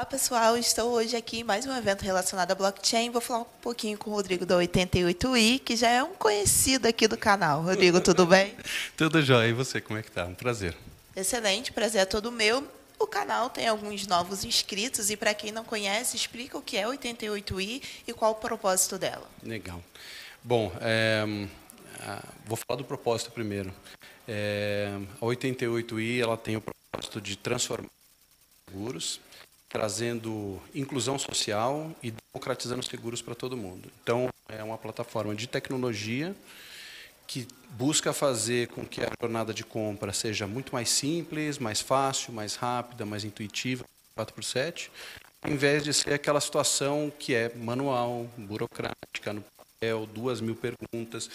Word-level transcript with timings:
Olá 0.00 0.06
pessoal, 0.06 0.56
estou 0.56 0.92
hoje 0.92 1.14
aqui 1.14 1.40
em 1.40 1.44
mais 1.44 1.66
um 1.66 1.76
evento 1.76 2.00
relacionado 2.00 2.50
a 2.50 2.54
blockchain. 2.54 3.10
Vou 3.10 3.20
falar 3.20 3.40
um 3.40 3.46
pouquinho 3.60 3.98
com 3.98 4.08
o 4.08 4.14
Rodrigo 4.14 4.46
da 4.46 4.56
88i, 4.56 5.60
que 5.60 5.76
já 5.76 5.90
é 5.90 6.02
um 6.02 6.14
conhecido 6.14 6.88
aqui 6.88 7.06
do 7.06 7.18
canal. 7.18 7.60
Rodrigo, 7.60 8.00
tudo 8.00 8.24
bem? 8.24 8.54
tudo 8.96 9.20
jóia. 9.20 9.48
E 9.48 9.52
você, 9.52 9.78
como 9.78 9.98
é 9.98 10.02
que 10.02 10.10
tá? 10.10 10.24
Um 10.24 10.34
prazer. 10.34 10.74
Excelente, 11.14 11.70
prazer 11.70 12.00
é 12.00 12.04
todo 12.06 12.32
meu. 12.32 12.66
O 12.98 13.06
canal 13.06 13.50
tem 13.50 13.68
alguns 13.68 14.06
novos 14.06 14.42
inscritos 14.42 15.10
e 15.10 15.18
para 15.18 15.34
quem 15.34 15.52
não 15.52 15.64
conhece, 15.64 16.16
explica 16.16 16.56
o 16.56 16.62
que 16.62 16.78
é 16.78 16.86
88i 16.86 17.82
e 18.08 18.12
qual 18.14 18.32
o 18.32 18.36
propósito 18.36 18.96
dela. 18.96 19.28
Legal. 19.42 19.84
Bom, 20.42 20.72
é, 20.80 21.26
vou 22.46 22.56
falar 22.56 22.78
do 22.78 22.84
propósito 22.86 23.32
primeiro. 23.32 23.70
É, 24.26 24.98
a 25.20 25.26
88i 25.26 26.22
ela 26.22 26.38
tem 26.38 26.56
o 26.56 26.62
propósito 26.62 27.20
de 27.20 27.36
transformar 27.36 27.90
seguros 28.66 29.20
trazendo 29.70 30.60
inclusão 30.74 31.18
social 31.18 31.90
e 32.02 32.10
democratizando 32.10 32.82
seguros 32.84 33.22
para 33.22 33.36
todo 33.36 33.56
mundo. 33.56 33.88
Então, 34.02 34.28
é 34.48 34.62
uma 34.62 34.76
plataforma 34.76 35.34
de 35.34 35.46
tecnologia 35.46 36.34
que 37.26 37.46
busca 37.70 38.12
fazer 38.12 38.66
com 38.68 38.84
que 38.84 39.00
a 39.00 39.08
jornada 39.22 39.54
de 39.54 39.62
compra 39.64 40.12
seja 40.12 40.48
muito 40.48 40.72
mais 40.74 40.90
simples, 40.90 41.58
mais 41.58 41.80
fácil, 41.80 42.32
mais 42.32 42.56
rápida, 42.56 43.06
mais 43.06 43.22
intuitiva, 43.22 43.84
4x7, 44.18 44.90
ao 45.40 45.52
invés 45.52 45.84
de 45.84 45.94
ser 45.94 46.12
aquela 46.14 46.40
situação 46.40 47.10
que 47.16 47.32
é 47.32 47.54
manual, 47.54 48.28
burocrática, 48.36 49.32
no 49.32 49.44
papel, 49.56 50.06
duas 50.06 50.40
mil 50.40 50.56
perguntas. 50.56 51.30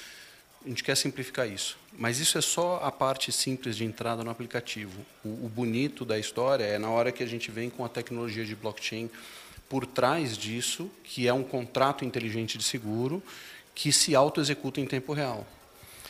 A 0.66 0.69
gente 0.69 0.83
quer 0.83 0.97
simplificar 0.97 1.47
isso. 1.47 1.77
Mas 1.97 2.19
isso 2.19 2.38
é 2.39 2.41
só 2.41 2.80
a 2.83 2.91
parte 2.91 3.31
simples 3.31 3.77
de 3.77 3.85
entrada 3.85 4.23
no 4.23 4.31
aplicativo. 4.31 5.05
O, 5.23 5.45
o, 5.45 5.49
bonito 5.53 6.03
da 6.03 6.17
história 6.17 6.63
é 6.63 6.80
na 6.80 6.89
hora 6.89 7.11
que 7.11 7.22
a 7.22 7.27
gente 7.27 7.52
vem 7.52 7.69
com 7.69 7.85
a 7.85 7.89
tecnologia 7.89 8.44
de 8.44 8.55
blockchain 8.55 9.09
por 9.69 9.85
trás 9.85 10.35
disso, 10.35 10.89
que 11.03 11.27
é 11.27 11.33
um 11.33 11.44
contrato 11.44 12.03
inteligente 12.03 12.57
de 12.57 12.63
seguro 12.63 13.22
que 13.75 13.91
se 13.91 14.16
auto-executa 14.16 14.81
em 14.81 14.88
tempo 14.88 15.13
real. 15.13 15.45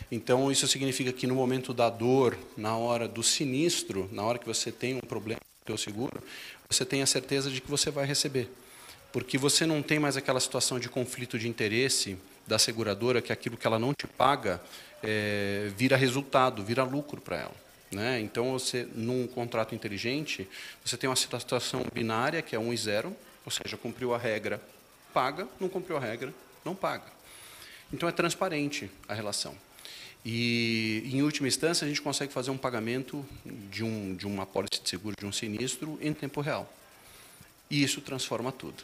Então, 0.09 0.52
isso 0.52 0.67
significa 0.67 1.12
que 1.12 1.28
no 1.28 1.35
momento 1.35 1.74
da 1.74 1.90
dor, 1.90 2.38
na 2.56 2.78
hora 2.78 3.08
do 3.08 3.24
sinistro, 3.24 4.09
na 4.12 4.24
hora 4.24 4.38
que 4.40 4.46
você 4.46 4.72
tem 4.72 4.96
um 4.96 5.00
problema 5.00 5.41
com 5.66 5.74
o 5.74 5.78
seu 5.78 5.91
seguro, 5.91 6.24
você 6.69 6.85
tem 6.85 7.02
a 7.02 7.06
certeza 7.06 7.50
de 7.50 7.59
que 7.59 7.69
você 7.69 7.91
vai 7.91 8.06
receber. 8.06 8.50
Porque 9.12 9.38
você 9.38 9.66
não 9.66 9.81
tem 9.81 10.00
mais 10.00 10.16
aquela 10.16 10.40
situação 10.40 10.79
de 10.79 10.88
conflito 10.88 11.38
de 11.38 11.47
interesse 11.47 12.18
da 12.47 12.59
seguradora 12.59 13.22
que 13.22 13.31
aquilo 13.31 13.57
que 13.57 13.66
ela 13.66 13.79
não 13.79 13.94
te 13.94 14.07
paga 14.07 14.61
é, 15.01 15.72
vira 15.75 15.95
resultado, 15.95 16.63
vira 16.63 16.83
lucro 16.83 17.22
para 17.22 17.38
ela. 17.38 17.66
Né? 17.91 18.19
Então, 18.19 18.51
você, 18.51 18.88
num 18.94 19.28
contrato 19.28 19.75
inteligente, 19.75 20.47
você 20.84 20.97
tem 20.97 21.09
uma 21.09 21.16
situação 21.16 21.85
binária, 21.94 22.41
que 22.41 22.55
é 22.55 22.59
1 22.59 22.73
e 22.73 22.78
0, 22.78 23.16
ou 23.45 23.51
seja, 23.51 23.78
cumpriu 23.78 24.13
a 24.13 24.17
regra, 24.17 24.61
paga, 25.13 25.47
não 25.59 25.69
cumpriu 25.69 25.97
a 25.97 26.00
regra, 26.00 26.34
não 26.63 26.75
paga. 26.75 27.05
Então, 27.94 28.09
é 28.09 28.11
transparente 28.11 28.89
a 29.07 29.13
relação. 29.13 29.55
E, 30.25 31.07
em 31.13 31.22
última 31.22 31.47
instância, 31.47 31.85
a 31.85 31.88
gente 31.88 32.01
consegue 32.01 32.34
fazer 32.34 32.50
um 32.50 32.57
pagamento 32.57 33.23
de, 33.45 33.84
um, 33.84 34.16
de 34.16 34.25
uma 34.25 34.45
pólice 34.45 34.81
de 34.81 34.89
seguro, 34.89 35.16
de 35.17 35.25
um 35.25 35.31
sinistro, 35.31 36.00
em 36.01 36.13
tempo 36.13 36.41
real. 36.41 36.72
E 37.69 37.84
isso 37.84 38.01
transforma 38.01 38.51
tudo. 38.51 38.84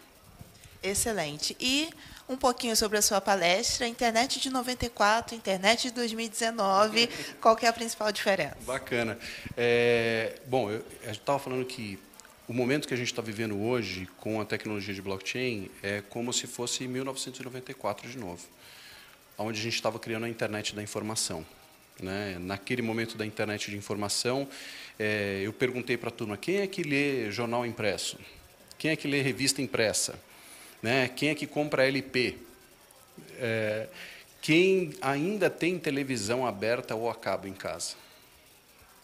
Excelente. 0.84 1.56
E 1.60 1.90
um 2.28 2.36
pouquinho 2.36 2.76
sobre 2.76 2.98
a 2.98 3.02
sua 3.02 3.22
palestra, 3.22 3.88
internet 3.88 4.40
de 4.40 4.50
94, 4.50 5.36
internet 5.36 5.84
de 5.84 5.92
2019, 5.92 7.08
qual 7.40 7.58
é 7.62 7.68
a 7.68 7.74
principal 7.74 8.12
diferença? 8.12 8.58
Bacana. 8.66 9.18
É, 9.56 10.40
bom, 10.48 10.72
eu 10.72 10.84
estava 11.12 11.38
falando 11.38 11.66
que 11.66 12.00
o 12.48 12.54
momento 12.54 12.88
que 12.88 12.94
a 12.94 12.98
gente 12.98 13.08
está 13.08 13.22
vivendo 13.22 13.62
hoje 13.62 14.08
com 14.18 14.42
a 14.42 14.46
tecnologia 14.46 14.94
de 14.94 15.02
blockchain 15.02 15.70
é 15.84 16.02
como 16.10 16.34
se 16.34 16.48
fosse 16.48 16.88
1994 16.88 18.10
de 18.10 18.18
novo, 18.18 18.44
onde 19.38 19.60
a 19.60 19.64
gente 19.64 19.76
estava 19.76 20.00
criando 20.00 20.26
a 20.26 20.30
internet 20.30 20.74
da 20.74 20.82
informação. 20.82 21.46
Né? 22.02 22.38
Naquele 22.40 22.82
momento 22.82 23.16
da 23.16 23.26
internet 23.26 23.70
de 23.70 23.78
informação, 23.78 24.48
é, 24.98 25.42
eu 25.44 25.54
perguntei 25.54 25.96
para 25.96 26.10
a 26.10 26.12
turma, 26.12 26.38
quem 26.38 26.58
é 26.58 26.68
que 26.68 26.82
lê 26.82 27.30
jornal 27.30 27.66
impresso? 27.66 28.18
Quem 28.80 28.90
é 28.90 28.96
que 28.96 29.08
lê 29.08 29.22
revista 29.22 29.62
impressa? 29.62 30.31
Né? 30.82 31.08
Quem 31.10 31.30
é 31.30 31.36
que 31.36 31.46
compra 31.46 31.88
LP? 31.88 32.38
É, 33.38 33.88
quem 34.42 34.94
ainda 35.02 35.50
tem 35.50 35.78
televisão 35.78 36.46
aberta 36.46 36.96
ou 36.96 37.10
a 37.10 37.16
cabo 37.16 37.48
em 37.48 37.54
casa? 37.54 37.96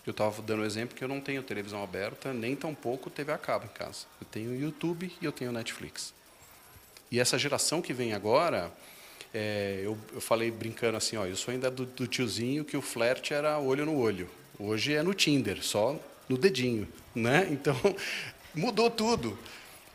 Eu 0.06 0.12
estava 0.12 0.42
dando 0.42 0.60
o 0.60 0.62
um 0.64 0.66
exemplo 0.66 0.96
que 0.96 1.04
eu 1.04 1.08
não 1.08 1.20
tenho 1.20 1.44
televisão 1.44 1.84
aberta, 1.84 2.34
nem 2.34 2.56
tampouco 2.56 3.10
TV 3.10 3.32
a 3.32 3.38
cabo 3.38 3.66
em 3.66 3.68
casa. 3.68 4.06
Eu 4.22 4.28
tenho 4.32 4.58
YouTube 4.58 5.12
e 5.22 5.26
eu 5.26 5.32
tenho 5.32 5.52
Netflix. 5.52 6.14
E 7.12 7.20
essa 7.20 7.38
geração 7.38 7.82
que 7.82 7.94
vem 7.94 8.14
agora, 8.14 8.72
é, 9.34 9.82
eu, 9.84 9.98
eu, 10.14 10.22
falei 10.22 10.50
brincando 10.50 10.98
assim, 10.98 11.18
ó, 11.18 11.26
eu 11.26 11.36
sou 11.36 11.52
ainda 11.52 11.70
do, 11.70 11.86
do 11.86 12.08
tiozinho 12.08 12.66
que 12.66 12.78
o 12.78 12.82
flerte 12.82 13.34
era 13.34 13.60
olho 13.60 13.86
no 13.86 13.98
olho. 13.98 14.30
Hoje 14.58 14.94
é 14.94 15.04
no 15.04 15.14
Tinder, 15.14 15.62
só 15.62 16.00
no 16.28 16.38
dedinho, 16.38 16.88
né? 17.14 17.48
Então 17.52 17.76
mudou 18.56 18.90
tudo. 18.90 19.38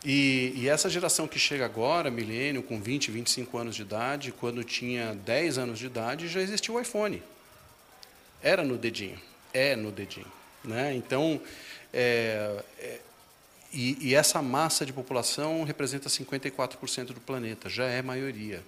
E, 0.04 0.52
e, 0.56 0.68
essa 0.68 0.90
geração 0.90 1.28
que 1.28 1.38
chega 1.38 1.64
agora, 1.64 2.10
milênio, 2.10 2.62
com 2.62 2.80
20, 2.80 3.10
25 3.12 3.56
anos 3.56 3.76
de 3.76 3.82
idade, 3.82 4.32
quando 4.32 4.64
tinha 4.64 5.14
10 5.14 5.58
anos 5.58 5.78
de 5.78 5.86
idade, 5.86 6.26
já 6.26 6.40
existia 6.40 6.74
o 6.74 6.80
iPhone. 6.80 7.22
Era 8.42 8.64
no 8.64 8.76
dedinho, 8.76 9.20
é 9.54 9.76
no 9.76 9.92
dedinho. 9.92 10.26
Né? 10.64 10.94
Então, 10.94 11.40
é, 11.92 12.64
é, 12.80 13.00
e, 13.72 14.08
e, 14.08 14.14
essa 14.14 14.42
massa 14.42 14.84
de 14.84 14.92
população 14.92 15.62
representa 15.62 16.08
54% 16.08 17.06
do 17.06 17.20
planeta, 17.20 17.68
já 17.68 17.86
é 17.86 18.02
maioria. 18.02 18.62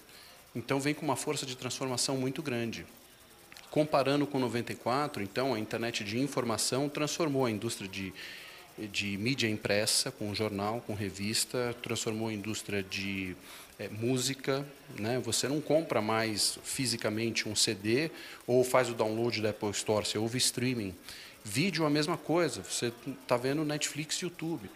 Então, 0.55 0.79
vem 0.79 0.95
com 0.95 1.05
uma 1.05 1.17
força 1.17 1.45
de 1.45 1.57
transformação 1.57 2.17
muito 2.17 2.43
grande. 2.43 2.87
Comparando 3.73 4.25
com 4.25 4.39
94, 4.39 5.21
então, 5.21 5.53
a 5.53 5.59
internet 5.59 6.05
de 6.05 6.21
informação 6.21 6.89
transformou 6.89 7.45
a 7.45 7.51
indústria 7.51 7.89
de 7.89 8.15
de 8.79 9.17
mídia 9.17 9.49
impressa, 9.49 10.11
com 10.11 10.35
jornal, 10.35 10.83
com 10.87 10.95
revista, 10.95 11.75
transformou 11.83 12.29
a 12.29 12.33
indústria 12.33 12.83
de 12.83 13.37
é, 13.79 13.89
música. 13.89 14.67
Né? 14.99 15.21
Você 15.21 15.49
não 15.49 15.61
compra 15.61 16.01
mais 16.01 16.59
fisicamente 16.65 17.49
um 17.49 17.55
CD 17.55 18.11
ou 18.47 18.65
faz 18.65 18.89
o 18.89 18.95
download 18.95 19.41
da 19.41 19.51
Apple 19.51 19.71
Store, 19.71 20.05
você 20.05 20.19
ouve 20.19 20.39
streaming. 20.39 20.95
Vídeo 21.45 21.85
a 21.85 21.91
mesma 21.91 22.17
coisa, 22.17 22.63
você 22.63 22.93
está 23.23 23.37
vendo 23.37 23.65
Netflix 23.65 24.21
e 24.21 24.25
YouTube. 24.25 24.71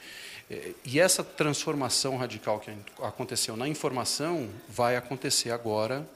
É, 0.50 0.72
e 0.84 1.00
essa 1.00 1.24
transformação 1.24 2.16
radical 2.16 2.60
que 2.60 2.70
aconteceu 3.02 3.56
na 3.56 3.68
informação 3.68 4.48
vai 4.68 4.96
acontecer 4.96 5.50
agora 5.50 6.08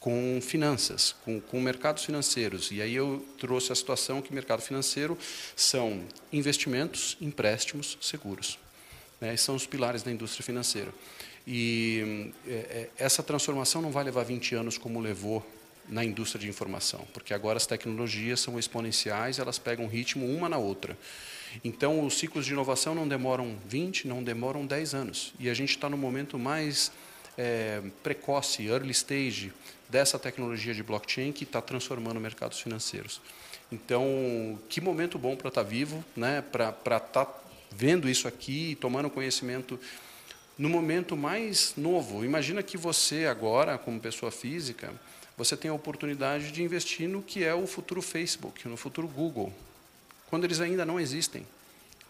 com 0.00 0.40
finanças, 0.40 1.14
com, 1.24 1.38
com 1.38 1.60
mercados 1.60 2.04
financeiros. 2.04 2.70
E 2.72 2.80
aí 2.80 2.94
eu 2.94 3.24
trouxe 3.38 3.70
a 3.70 3.74
situação 3.74 4.22
que 4.22 4.32
mercado 4.32 4.62
financeiro 4.62 5.16
são 5.54 6.02
investimentos, 6.32 7.18
empréstimos, 7.20 7.98
seguros. 8.00 8.58
Né? 9.20 9.36
São 9.36 9.54
os 9.54 9.66
pilares 9.66 10.02
da 10.02 10.10
indústria 10.10 10.42
financeira. 10.42 10.92
E 11.46 12.32
é, 12.46 12.52
é 12.52 12.90
essa 12.98 13.22
transformação 13.22 13.82
não 13.82 13.90
vai 13.90 14.02
levar 14.02 14.24
20 14.24 14.54
anos 14.54 14.78
como 14.78 14.98
levou 15.00 15.46
na 15.88 16.04
indústria 16.04 16.40
de 16.40 16.48
informação, 16.48 17.06
porque 17.12 17.34
agora 17.34 17.56
as 17.56 17.66
tecnologias 17.66 18.40
são 18.40 18.58
exponenciais, 18.58 19.38
elas 19.38 19.58
pegam 19.58 19.86
ritmo 19.86 20.24
uma 20.24 20.48
na 20.48 20.56
outra. 20.56 20.96
Então, 21.64 22.06
os 22.06 22.16
ciclos 22.16 22.46
de 22.46 22.52
inovação 22.52 22.94
não 22.94 23.08
demoram 23.08 23.58
20, 23.66 24.06
não 24.06 24.22
demoram 24.22 24.64
10 24.64 24.94
anos. 24.94 25.34
E 25.38 25.50
a 25.50 25.54
gente 25.54 25.70
está 25.70 25.88
no 25.90 25.96
momento 25.96 26.38
mais 26.38 26.92
é, 27.40 27.80
precoce, 28.02 28.66
early 28.66 28.90
stage, 28.90 29.50
dessa 29.88 30.18
tecnologia 30.18 30.74
de 30.74 30.82
blockchain 30.82 31.32
que 31.32 31.44
está 31.44 31.62
transformando 31.62 32.20
mercados 32.20 32.60
financeiros. 32.60 33.18
Então, 33.72 34.58
que 34.68 34.78
momento 34.78 35.18
bom 35.18 35.34
para 35.34 35.48
estar 35.48 35.64
tá 35.64 35.68
vivo, 35.68 36.04
né? 36.14 36.42
para 36.42 36.68
estar 36.68 37.00
tá 37.00 37.34
vendo 37.70 38.10
isso 38.10 38.28
aqui, 38.28 38.76
tomando 38.78 39.08
conhecimento 39.08 39.80
no 40.58 40.68
momento 40.68 41.16
mais 41.16 41.72
novo. 41.78 42.26
Imagina 42.26 42.62
que 42.62 42.76
você 42.76 43.24
agora, 43.24 43.78
como 43.78 43.98
pessoa 43.98 44.30
física, 44.30 44.92
você 45.34 45.56
tem 45.56 45.70
a 45.70 45.74
oportunidade 45.74 46.52
de 46.52 46.62
investir 46.62 47.08
no 47.08 47.22
que 47.22 47.42
é 47.42 47.54
o 47.54 47.66
futuro 47.66 48.02
Facebook, 48.02 48.68
no 48.68 48.76
futuro 48.76 49.08
Google, 49.08 49.50
quando 50.28 50.44
eles 50.44 50.60
ainda 50.60 50.84
não 50.84 51.00
existem. 51.00 51.46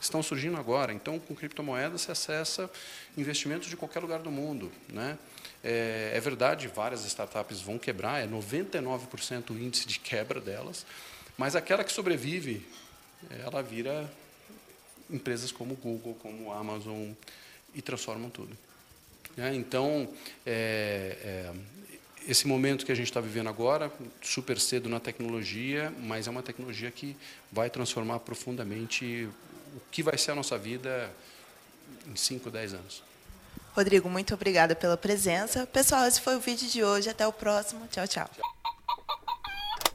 Estão 0.00 0.22
surgindo 0.22 0.56
agora. 0.56 0.92
Então, 0.92 1.18
com 1.18 1.34
criptomoedas, 1.34 2.02
você 2.02 2.12
acessa 2.12 2.70
investimentos 3.16 3.68
de 3.68 3.76
qualquer 3.76 4.00
lugar 4.00 4.20
do 4.20 4.30
mundo. 4.30 4.72
Né? 4.88 5.18
É, 5.62 6.12
é 6.14 6.20
verdade, 6.20 6.68
várias 6.68 7.04
startups 7.04 7.60
vão 7.60 7.78
quebrar, 7.78 8.22
é 8.22 8.26
99% 8.26 9.50
o 9.50 9.58
índice 9.58 9.86
de 9.86 9.98
quebra 9.98 10.40
delas, 10.40 10.86
mas 11.36 11.54
aquela 11.54 11.84
que 11.84 11.92
sobrevive, 11.92 12.66
ela 13.44 13.62
vira 13.62 14.10
empresas 15.10 15.52
como 15.52 15.74
Google, 15.74 16.16
como 16.22 16.52
Amazon, 16.52 17.10
e 17.74 17.82
transformam 17.82 18.30
tudo. 18.30 18.56
É, 19.36 19.54
então, 19.54 20.08
é, 20.44 21.16
é, 21.22 21.52
esse 22.26 22.46
momento 22.46 22.84
que 22.84 22.92
a 22.92 22.94
gente 22.94 23.06
está 23.06 23.20
vivendo 23.20 23.48
agora, 23.48 23.92
super 24.22 24.58
cedo 24.58 24.88
na 24.88 25.00
tecnologia, 25.00 25.92
mas 26.00 26.26
é 26.26 26.30
uma 26.30 26.42
tecnologia 26.42 26.90
que 26.90 27.16
vai 27.50 27.70
transformar 27.70 28.20
profundamente 28.20 29.28
o 29.74 29.80
que 29.90 30.02
vai 30.02 30.16
ser 30.18 30.32
a 30.32 30.34
nossa 30.34 30.58
vida 30.58 31.10
em 32.06 32.16
5, 32.16 32.50
10 32.50 32.74
anos. 32.74 33.02
Rodrigo, 33.74 34.08
muito 34.08 34.34
obrigada 34.34 34.74
pela 34.74 34.96
presença. 34.96 35.66
Pessoal, 35.66 36.06
esse 36.06 36.20
foi 36.20 36.36
o 36.36 36.40
vídeo 36.40 36.68
de 36.68 36.82
hoje. 36.82 37.08
Até 37.08 37.26
o 37.26 37.32
próximo. 37.32 37.86
Tchau, 37.90 38.06
tchau. 38.06 38.28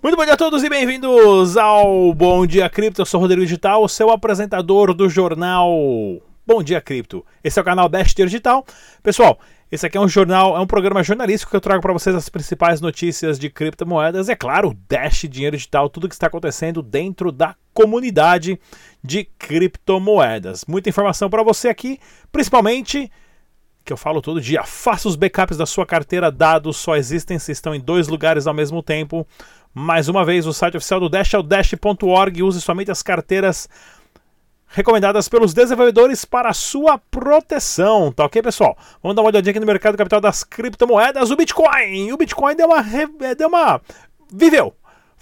Muito 0.02 0.16
bom 0.16 0.24
dia 0.24 0.36
a 0.36 0.38
todos 0.38 0.64
e 0.64 0.70
bem-vindos 0.70 1.58
ao 1.58 2.14
Bom 2.14 2.46
Dia 2.46 2.70
Cripto. 2.70 3.02
Eu 3.02 3.06
sou 3.06 3.20
o 3.20 3.22
Rodrigo 3.22 3.42
Digital, 3.42 3.84
o 3.84 3.90
seu 3.90 4.12
apresentador 4.12 4.94
do 4.94 5.10
jornal 5.10 5.68
Bom 6.48 6.62
Dia 6.62 6.80
Cripto. 6.80 7.26
Esse 7.44 7.58
é 7.58 7.62
o 7.62 7.66
canal 7.66 7.90
Dash 7.90 8.14
Digital. 8.14 8.64
Pessoal, 9.02 9.40
esse 9.72 9.84
aqui 9.84 9.98
é 9.98 10.00
um 10.00 10.08
jornal, 10.08 10.56
é 10.56 10.60
um 10.60 10.68
programa 10.68 11.02
jornalístico 11.02 11.50
que 11.50 11.58
eu 11.58 11.62
trago 11.62 11.82
para 11.82 11.92
vocês 11.92 12.16
as 12.16 12.30
principais 12.30 12.80
notícias 12.80 13.40
de 13.40 13.50
criptomoedas. 13.50 14.30
É 14.30 14.36
claro, 14.36 14.78
Dash 14.88 15.26
Dinheiro 15.28 15.58
Digital, 15.58 15.90
tudo 15.90 16.08
que 16.08 16.14
está 16.14 16.28
acontecendo 16.28 16.84
dentro 16.84 17.32
da 17.32 17.56
comunidade 17.74 18.60
de 19.04 19.24
criptomoedas. 19.40 20.66
Muita 20.68 20.88
informação 20.88 21.32
para 21.32 21.42
você 21.42 21.68
aqui, 21.68 22.00
principalmente 22.32 23.12
que 23.84 23.92
eu 23.92 23.98
falo 23.98 24.22
todo 24.22 24.40
dia. 24.40 24.64
Faça 24.64 25.08
os 25.08 25.16
backups 25.16 25.58
da 25.58 25.66
sua 25.66 25.86
carteira, 25.86 26.32
dados 26.32 26.78
só 26.78 26.96
existem 26.96 27.40
se 27.40 27.52
estão 27.52 27.74
em 27.74 27.80
dois 27.80 28.08
lugares 28.08 28.46
ao 28.46 28.54
mesmo 28.54 28.84
tempo. 28.84 29.26
Mais 29.74 30.08
uma 30.08 30.24
vez, 30.24 30.48
o 30.48 30.54
site 30.54 30.78
oficial 30.78 31.00
do 31.00 31.10
Dash 31.10 31.34
é 31.34 31.38
o 31.38 31.44
dash.org. 31.44 32.42
Use 32.42 32.62
somente 32.62 32.92
as 32.92 33.04
carteiras 33.04 33.68
recomendadas 34.76 35.30
pelos 35.30 35.54
desenvolvedores 35.54 36.26
para 36.26 36.52
sua 36.52 36.98
proteção, 36.98 38.12
tá 38.12 38.26
ok, 38.26 38.42
pessoal? 38.42 38.78
Vamos 39.02 39.16
dar 39.16 39.22
uma 39.22 39.30
olhadinha 39.30 39.52
aqui 39.52 39.60
no 39.60 39.66
mercado 39.66 39.98
capital 39.98 40.20
das 40.20 40.44
criptomoedas, 40.44 41.32
o 41.32 41.36
Bitcoin. 41.38 42.12
O 42.12 42.18
Bitcoin 42.18 42.58
deu 42.58 42.68
uma, 42.68 42.84
deu 43.38 43.48
uma 43.48 43.82
viveu. 44.30 44.76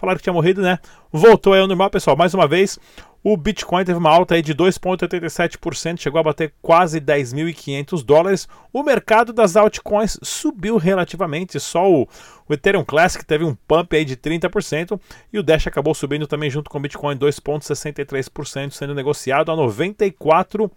Falaram 0.03 0.17
que 0.17 0.23
tinha 0.23 0.33
morrido, 0.33 0.61
né? 0.61 0.79
Voltou 1.13 1.53
aí 1.53 1.61
ao 1.61 1.67
normal, 1.67 1.89
pessoal. 1.89 2.17
Mais 2.17 2.33
uma 2.33 2.45
vez, 2.45 2.77
o 3.23 3.37
Bitcoin 3.37 3.85
teve 3.85 3.97
uma 3.97 4.09
alta 4.09 4.35
aí 4.35 4.41
de 4.41 4.53
2,87%, 4.53 5.97
chegou 5.97 6.19
a 6.19 6.23
bater 6.23 6.53
quase 6.61 6.99
10.500 6.99 8.03
dólares. 8.03 8.45
O 8.73 8.83
mercado 8.83 9.31
das 9.31 9.55
altcoins 9.55 10.19
subiu 10.21 10.75
relativamente, 10.75 11.57
só 11.57 11.89
o, 11.89 12.01
o, 12.49 12.53
Ethereum 12.53 12.83
Classic 12.83 13.23
teve 13.23 13.45
um 13.45 13.55
pump 13.55 13.95
aí 13.95 14.03
de 14.03 14.17
30% 14.17 14.99
e 15.31 15.39
o 15.39 15.43
Dash 15.43 15.67
acabou 15.67 15.95
subindo 15.95 16.27
também 16.27 16.49
junto 16.49 16.69
com 16.69 16.79
o 16.79 16.81
Bitcoin 16.81 17.15
2,63%, 17.17 18.71
sendo 18.71 18.93
negociado 18.93 19.53
a 19.53 19.55
94 19.55 20.69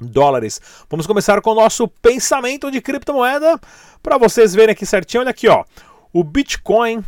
dólares. 0.00 0.60
Vamos 0.90 1.06
começar 1.06 1.40
com 1.40 1.50
o 1.52 1.54
nosso 1.54 1.86
pensamento 1.86 2.68
de 2.68 2.80
criptomoeda 2.80 3.60
para 4.02 4.18
vocês 4.18 4.52
verem 4.52 4.72
aqui 4.72 4.84
certinho. 4.84 5.20
Olha 5.20 5.30
aqui, 5.30 5.46
ó. 5.46 5.64
O 6.12 6.24
Bitcoin 6.24 7.04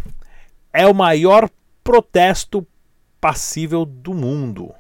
é 0.72 0.86
o 0.86 0.94
maior 0.94 1.48
protesto 1.84 2.66
passível 3.20 3.84
do 3.84 4.14
mundo. 4.14 4.74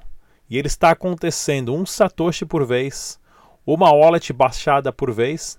E 0.48 0.58
ele 0.58 0.68
está 0.68 0.90
acontecendo 0.90 1.74
um 1.74 1.86
satoshi 1.86 2.44
por 2.44 2.66
vez, 2.66 3.18
uma 3.66 3.92
wallet 3.92 4.32
baixada 4.32 4.92
por 4.92 5.12
vez, 5.12 5.58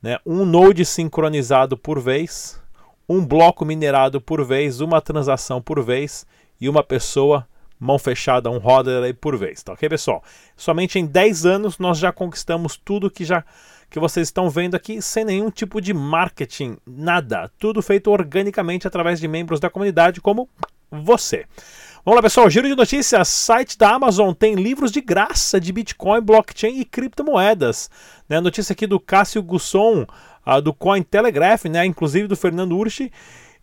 né, 0.00 0.18
um 0.24 0.44
node 0.44 0.84
sincronizado 0.84 1.76
por 1.76 2.00
vez, 2.00 2.60
um 3.08 3.24
bloco 3.24 3.64
minerado 3.64 4.20
por 4.20 4.44
vez, 4.44 4.80
uma 4.80 5.00
transação 5.00 5.60
por 5.60 5.82
vez 5.82 6.26
e 6.60 6.68
uma 6.68 6.82
pessoa 6.82 7.46
mão 7.78 7.98
fechada, 7.98 8.48
um 8.48 8.58
roda 8.58 9.12
por 9.20 9.36
vez, 9.36 9.62
tá 9.62 9.72
ok, 9.72 9.88
pessoal? 9.88 10.22
Somente 10.56 10.98
em 10.98 11.04
10 11.04 11.44
anos 11.44 11.78
nós 11.78 11.98
já 11.98 12.12
conquistamos 12.12 12.76
tudo 12.76 13.10
que 13.10 13.24
já 13.24 13.44
que 13.92 14.00
vocês 14.00 14.28
estão 14.28 14.48
vendo 14.48 14.74
aqui 14.74 15.02
sem 15.02 15.22
nenhum 15.22 15.50
tipo 15.50 15.78
de 15.78 15.92
marketing, 15.92 16.78
nada, 16.86 17.52
tudo 17.58 17.82
feito 17.82 18.10
organicamente 18.10 18.86
através 18.86 19.20
de 19.20 19.28
membros 19.28 19.60
da 19.60 19.68
comunidade 19.68 20.18
como 20.18 20.48
você. 20.90 21.44
Vamos 22.02 22.16
lá, 22.16 22.22
pessoal. 22.22 22.48
Giro 22.48 22.66
de 22.66 22.74
notícias. 22.74 23.28
Site 23.28 23.78
da 23.78 23.90
Amazon 23.90 24.32
tem 24.32 24.54
livros 24.54 24.90
de 24.90 25.00
graça 25.00 25.60
de 25.60 25.72
Bitcoin, 25.72 26.22
blockchain 26.22 26.80
e 26.80 26.84
criptomoedas. 26.86 27.90
Né, 28.28 28.40
notícia 28.40 28.72
aqui 28.72 28.86
do 28.86 28.98
Cássio 28.98 29.42
Gusson, 29.42 30.06
uh, 30.46 30.60
do 30.60 30.72
Cointelegraph, 30.72 31.66
né, 31.66 31.84
inclusive 31.84 32.26
do 32.26 32.34
Fernando 32.34 32.76
Urchi 32.76 33.12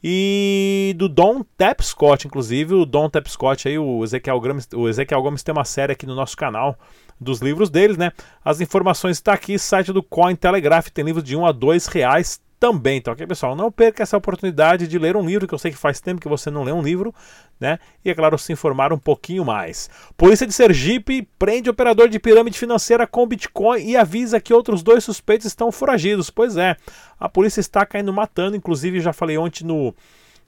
e 0.03 0.93
do 0.97 1.09
Don 1.09 1.43
Tapscott, 1.57 2.25
inclusive 2.25 2.73
o 2.73 2.85
Don 2.85 3.09
Tapscott 3.09 3.67
aí, 3.67 3.77
o 3.77 4.03
Ezequiel 4.03 4.39
Gomes, 4.39 4.67
o 4.73 4.87
Ezequiel 4.87 5.21
Gomes 5.21 5.43
tem 5.43 5.53
uma 5.53 5.65
série 5.65 5.93
aqui 5.93 6.05
no 6.05 6.15
nosso 6.15 6.37
canal 6.37 6.77
dos 7.19 7.41
livros 7.41 7.69
deles, 7.69 7.97
né? 7.97 8.11
As 8.43 8.61
informações 8.61 9.17
estão 9.17 9.33
tá 9.33 9.37
aqui, 9.37 9.59
site 9.59 9.91
do 9.91 10.01
Cointelegraph 10.01 10.87
tem 10.89 11.03
livros 11.03 11.23
de 11.23 11.35
1 11.35 11.45
a 11.45 11.51
2 11.51 11.87
reais 11.87 12.39
também, 12.59 13.01
tá 13.01 13.13
ok, 13.13 13.25
pessoal? 13.25 13.55
Não 13.55 13.71
perca 13.71 14.03
essa 14.03 14.17
oportunidade 14.17 14.87
de 14.87 14.99
ler 14.99 15.15
um 15.15 15.25
livro, 15.25 15.47
que 15.47 15.53
eu 15.53 15.57
sei 15.57 15.71
que 15.71 15.77
faz 15.77 16.01
tempo 16.01 16.19
que 16.19 16.27
você 16.27 16.51
não 16.51 16.63
lê 16.63 16.71
um 16.73 16.81
livro, 16.81 17.15
né? 17.59 17.79
E 18.03 18.09
é 18.09 18.13
claro, 18.13 18.37
se 18.37 18.51
informar 18.51 18.91
um 18.91 18.97
pouquinho 18.97 19.45
mais. 19.45 19.89
Polícia 20.17 20.45
de 20.45 20.51
Sergipe 20.51 21.27
prende 21.39 21.69
operador 21.69 22.09
de 22.09 22.19
pirâmide 22.19 22.59
financeira 22.59 23.07
com 23.07 23.25
Bitcoin 23.25 23.81
e 23.81 23.95
avisa 23.95 24.41
que 24.41 24.53
outros 24.53 24.83
dois 24.83 25.03
suspeitos 25.03 25.47
estão 25.47 25.71
foragidos. 25.71 26.29
Pois 26.29 26.57
é, 26.57 26.75
a 27.17 27.29
polícia 27.29 27.61
está 27.61 27.85
caindo 27.85 28.11
matando, 28.11 28.57
inclusive 28.57 28.99
já 28.99 29.13
falei 29.13 29.37
ontem 29.37 29.63
no 29.65 29.95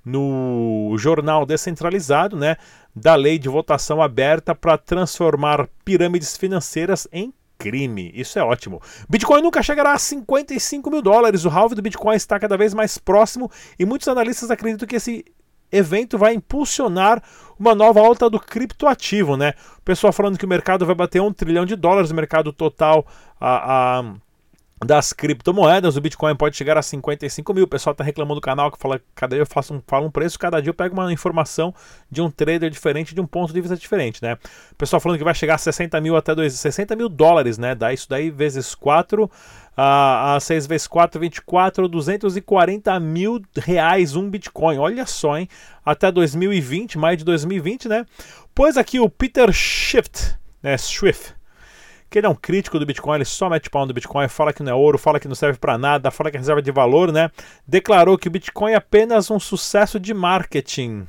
no 0.03 0.95
jornal 0.97 1.45
descentralizado, 1.45 2.35
né, 2.35 2.57
da 2.95 3.13
lei 3.13 3.37
de 3.37 3.47
votação 3.47 4.01
aberta 4.01 4.55
para 4.55 4.75
transformar 4.75 5.69
pirâmides 5.85 6.35
financeiras 6.35 7.07
em 7.11 7.31
crime. 7.61 8.11
Isso 8.13 8.39
é 8.39 8.43
ótimo. 8.43 8.81
Bitcoin 9.07 9.41
nunca 9.41 9.61
chegará 9.61 9.93
a 9.93 9.99
55 9.99 10.89
mil 10.89 11.01
dólares. 11.01 11.45
O 11.45 11.49
halve 11.49 11.75
do 11.75 11.81
Bitcoin 11.81 12.15
está 12.15 12.39
cada 12.39 12.57
vez 12.57 12.73
mais 12.73 12.97
próximo 12.97 13.51
e 13.77 13.85
muitos 13.85 14.07
analistas 14.07 14.49
acreditam 14.49 14.87
que 14.87 14.95
esse 14.95 15.23
evento 15.71 16.17
vai 16.17 16.33
impulsionar 16.33 17.23
uma 17.57 17.73
nova 17.73 18.01
alta 18.01 18.29
do 18.29 18.39
criptoativo, 18.39 19.37
né? 19.37 19.53
O 19.77 19.81
pessoal 19.81 20.11
falando 20.11 20.37
que 20.37 20.45
o 20.45 20.49
mercado 20.49 20.85
vai 20.85 20.95
bater 20.95 21.21
um 21.21 21.31
trilhão 21.31 21.65
de 21.65 21.75
dólares, 21.75 22.11
o 22.11 22.15
mercado 22.15 22.51
total 22.51 23.05
a, 23.39 23.99
a 23.99 24.03
das 24.83 25.13
criptomoedas, 25.13 25.95
o 25.95 26.01
Bitcoin 26.01 26.35
pode 26.35 26.57
chegar 26.57 26.75
a 26.75 26.81
55 26.81 27.53
mil. 27.53 27.65
O 27.65 27.67
pessoal 27.67 27.91
está 27.91 28.03
reclamando 28.03 28.39
do 28.39 28.43
canal 28.43 28.71
que 28.71 28.79
fala 28.79 28.99
cada 29.13 29.35
dia 29.35 29.43
eu 29.43 29.45
faço 29.45 29.75
um, 29.75 29.81
falo 29.85 30.07
um 30.07 30.11
preço, 30.11 30.39
cada 30.39 30.59
dia 30.59 30.71
eu 30.71 30.73
pego 30.73 30.95
uma 30.95 31.13
informação 31.13 31.73
de 32.09 32.19
um 32.21 32.31
trader 32.31 32.69
diferente, 32.69 33.13
de 33.13 33.21
um 33.21 33.27
ponto 33.27 33.53
de 33.53 33.61
vista 33.61 33.77
diferente, 33.77 34.21
né? 34.23 34.37
O 34.71 34.75
pessoal 34.75 34.99
falando 34.99 35.19
que 35.19 35.23
vai 35.23 35.35
chegar 35.35 35.55
a 35.55 35.57
60 35.59 36.01
mil 36.01 36.15
até 36.15 36.33
2, 36.33 36.53
60 36.53 36.95
mil 36.95 37.07
dólares, 37.07 37.59
né? 37.59 37.75
Dá 37.75 37.93
isso 37.93 38.09
daí 38.09 38.31
vezes 38.31 38.73
4, 38.73 39.29
a, 39.77 40.35
a 40.35 40.39
6 40.39 40.65
vezes 40.65 40.87
4, 40.87 41.21
24, 41.21 41.87
240 41.87 42.99
mil 42.99 43.39
reais 43.57 44.15
um 44.15 44.27
Bitcoin. 44.27 44.79
Olha 44.79 45.05
só, 45.05 45.37
hein? 45.37 45.47
Até 45.85 46.11
2020, 46.11 46.97
maio 46.97 47.17
de 47.17 47.23
2020, 47.23 47.87
né? 47.87 48.03
Pois 48.55 48.77
aqui 48.77 48.99
o 48.99 49.07
Peter 49.07 49.53
Swift, 49.53 50.39
né? 50.63 50.75
Swift 50.75 51.35
que 52.11 52.19
ele 52.19 52.27
é 52.27 52.29
um 52.29 52.35
crítico 52.35 52.77
do 52.77 52.85
Bitcoin, 52.85 53.15
ele 53.15 53.25
só 53.25 53.49
mete 53.49 53.69
pau 53.69 53.85
no 53.85 53.93
Bitcoin, 53.93 54.27
fala 54.27 54.51
que 54.51 54.61
não 54.61 54.71
é 54.73 54.75
ouro, 54.75 54.97
fala 54.97 55.17
que 55.17 55.29
não 55.29 55.33
serve 55.33 55.57
para 55.57 55.77
nada, 55.77 56.11
fala 56.11 56.29
que 56.29 56.35
é 56.35 56.39
reserva 56.39 56.61
de 56.61 56.69
valor, 56.69 57.09
né? 57.09 57.31
Declarou 57.65 58.17
que 58.17 58.27
o 58.27 58.31
Bitcoin 58.31 58.73
é 58.73 58.75
apenas 58.75 59.31
um 59.31 59.39
sucesso 59.39 59.97
de 59.97 60.13
marketing. 60.13 61.07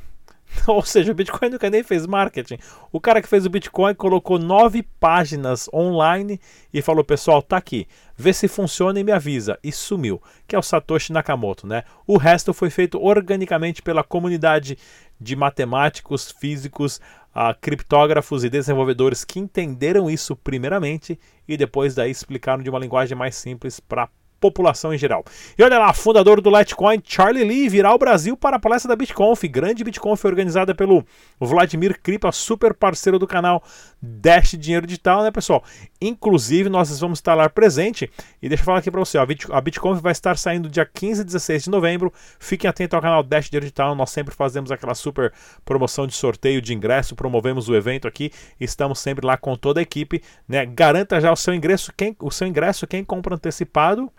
Ou 0.67 0.83
seja, 0.83 1.13
o 1.13 1.15
Bitcoin 1.15 1.51
nunca 1.51 1.71
nem 1.71 1.83
fez 1.83 2.07
marketing. 2.07 2.59
O 2.91 3.01
cara 3.01 3.23
que 3.23 3.29
fez 3.29 3.47
o 3.47 3.51
Bitcoin 3.51 3.95
colocou 3.95 4.39
nove 4.39 4.83
páginas 5.01 5.69
online 5.73 6.41
e 6.73 6.83
falou: 6.83 7.05
pessoal, 7.05 7.43
tá 7.43 7.57
aqui, 7.57 7.87
vê 8.17 8.33
se 8.33 8.49
funciona 8.49 9.01
e 9.01 9.05
me 9.05 9.13
avisa. 9.13 9.59
E 9.63 9.73
sumiu, 9.73 10.21
que 10.47 10.55
é 10.55 10.59
o 10.59 10.63
Satoshi 10.63 11.13
Nakamoto, 11.13 11.67
né? 11.67 11.85
O 12.07 12.17
resto 12.17 12.53
foi 12.53 12.71
feito 12.71 13.03
organicamente 13.03 13.83
pela 13.83 14.05
comunidade 14.05 14.77
de 15.21 15.37
matemáticos, 15.37 16.31
físicos, 16.33 17.01
uh, 17.35 17.55
criptógrafos 17.61 18.45
e 18.45 18.51
desenvolvedores 18.51 19.25
que 19.25 19.39
entenderam 19.39 20.11
isso 20.11 20.35
primeiramente 20.35 21.19
e 21.47 21.57
depois 21.57 21.95
daí 21.95 22.11
explicaram 22.11 22.63
de 22.63 22.71
uma 22.71 22.79
linguagem 22.79 23.17
mais 23.17 23.37
simples 23.37 23.79
para 23.79 24.09
população 24.43 24.93
em 24.93 24.99
geral. 24.99 25.25
E 25.57 25.63
olha 25.63 25.79
lá, 25.79 25.93
fundador 25.93 26.41
do 26.41 26.51
Litecoin, 26.51 27.01
Charlie 27.05 27.45
Lee, 27.45 27.69
virá 27.69 27.91
ao 27.91 27.99
Brasil 27.99 28.37
para 28.37 28.57
a 28.57 28.59
palestra 28.59 28.89
da 28.89 28.97
BitConf, 28.97 29.45
grande 29.45 29.85
BitConf 29.85 30.25
organizada 30.25 30.75
pelo 30.75 31.07
Vladimir 31.41 32.01
Kripa, 32.03 32.33
super 32.33 32.75
parceiro 32.75 33.21
do 33.21 33.27
canal 33.27 33.63
Dash 34.03 34.57
Dinheiro 34.59 34.87
Digital, 34.87 35.23
né, 35.23 35.31
pessoal? 35.31 35.63
Inclusive, 36.01 36.69
nós 36.69 36.99
vamos 36.99 37.21
estar 37.21 37.35
lá 37.35 37.49
presente. 37.49 38.11
E 38.43 38.49
deixa 38.49 38.63
eu 38.63 38.67
falar 38.67 38.79
aqui 38.79 38.91
para 38.91 38.99
você, 38.99 39.17
ó, 39.17 39.27
a 39.53 39.61
BitConf 39.61 40.01
vai 40.01 40.13
estar 40.13 40.37
saindo 40.37 40.69
dia 40.69 40.85
15 40.85 41.23
e 41.23 41.25
16 41.25 41.65
de 41.65 41.71
novembro. 41.71 42.13
Fiquem 42.41 42.69
atentos 42.69 42.95
ao 42.95 43.01
canal 43.01 43.23
Dash 43.23 43.49
Dinheiro 43.49 43.65
Digital, 43.65 43.95
nós 43.95 44.11
sempre 44.11 44.35
fazemos 44.35 44.73
aquela 44.73 44.95
super 44.95 45.33
promoção 45.65 46.07
de 46.07 46.15
sorteio 46.15 46.61
de 46.61 46.75
ingresso, 46.75 47.15
promovemos 47.15 47.69
o 47.69 47.77
evento 47.77 48.09
aqui, 48.09 48.33
estamos 48.59 48.99
sempre 48.99 49.25
lá 49.25 49.37
com 49.37 49.55
toda 49.55 49.79
a 49.79 49.83
equipe, 49.83 50.21
né? 50.49 50.67
Garanta 50.67 51.21
já 51.21 51.31
o 51.31 51.37
seu 51.37 51.55
ingresso, 51.55 51.93
quem 51.97 52.17
o 52.21 52.31
seu 52.31 52.47
ingresso 52.47 52.87
quem 52.87 53.05
compra 53.05 53.35
antecipado 53.35 54.11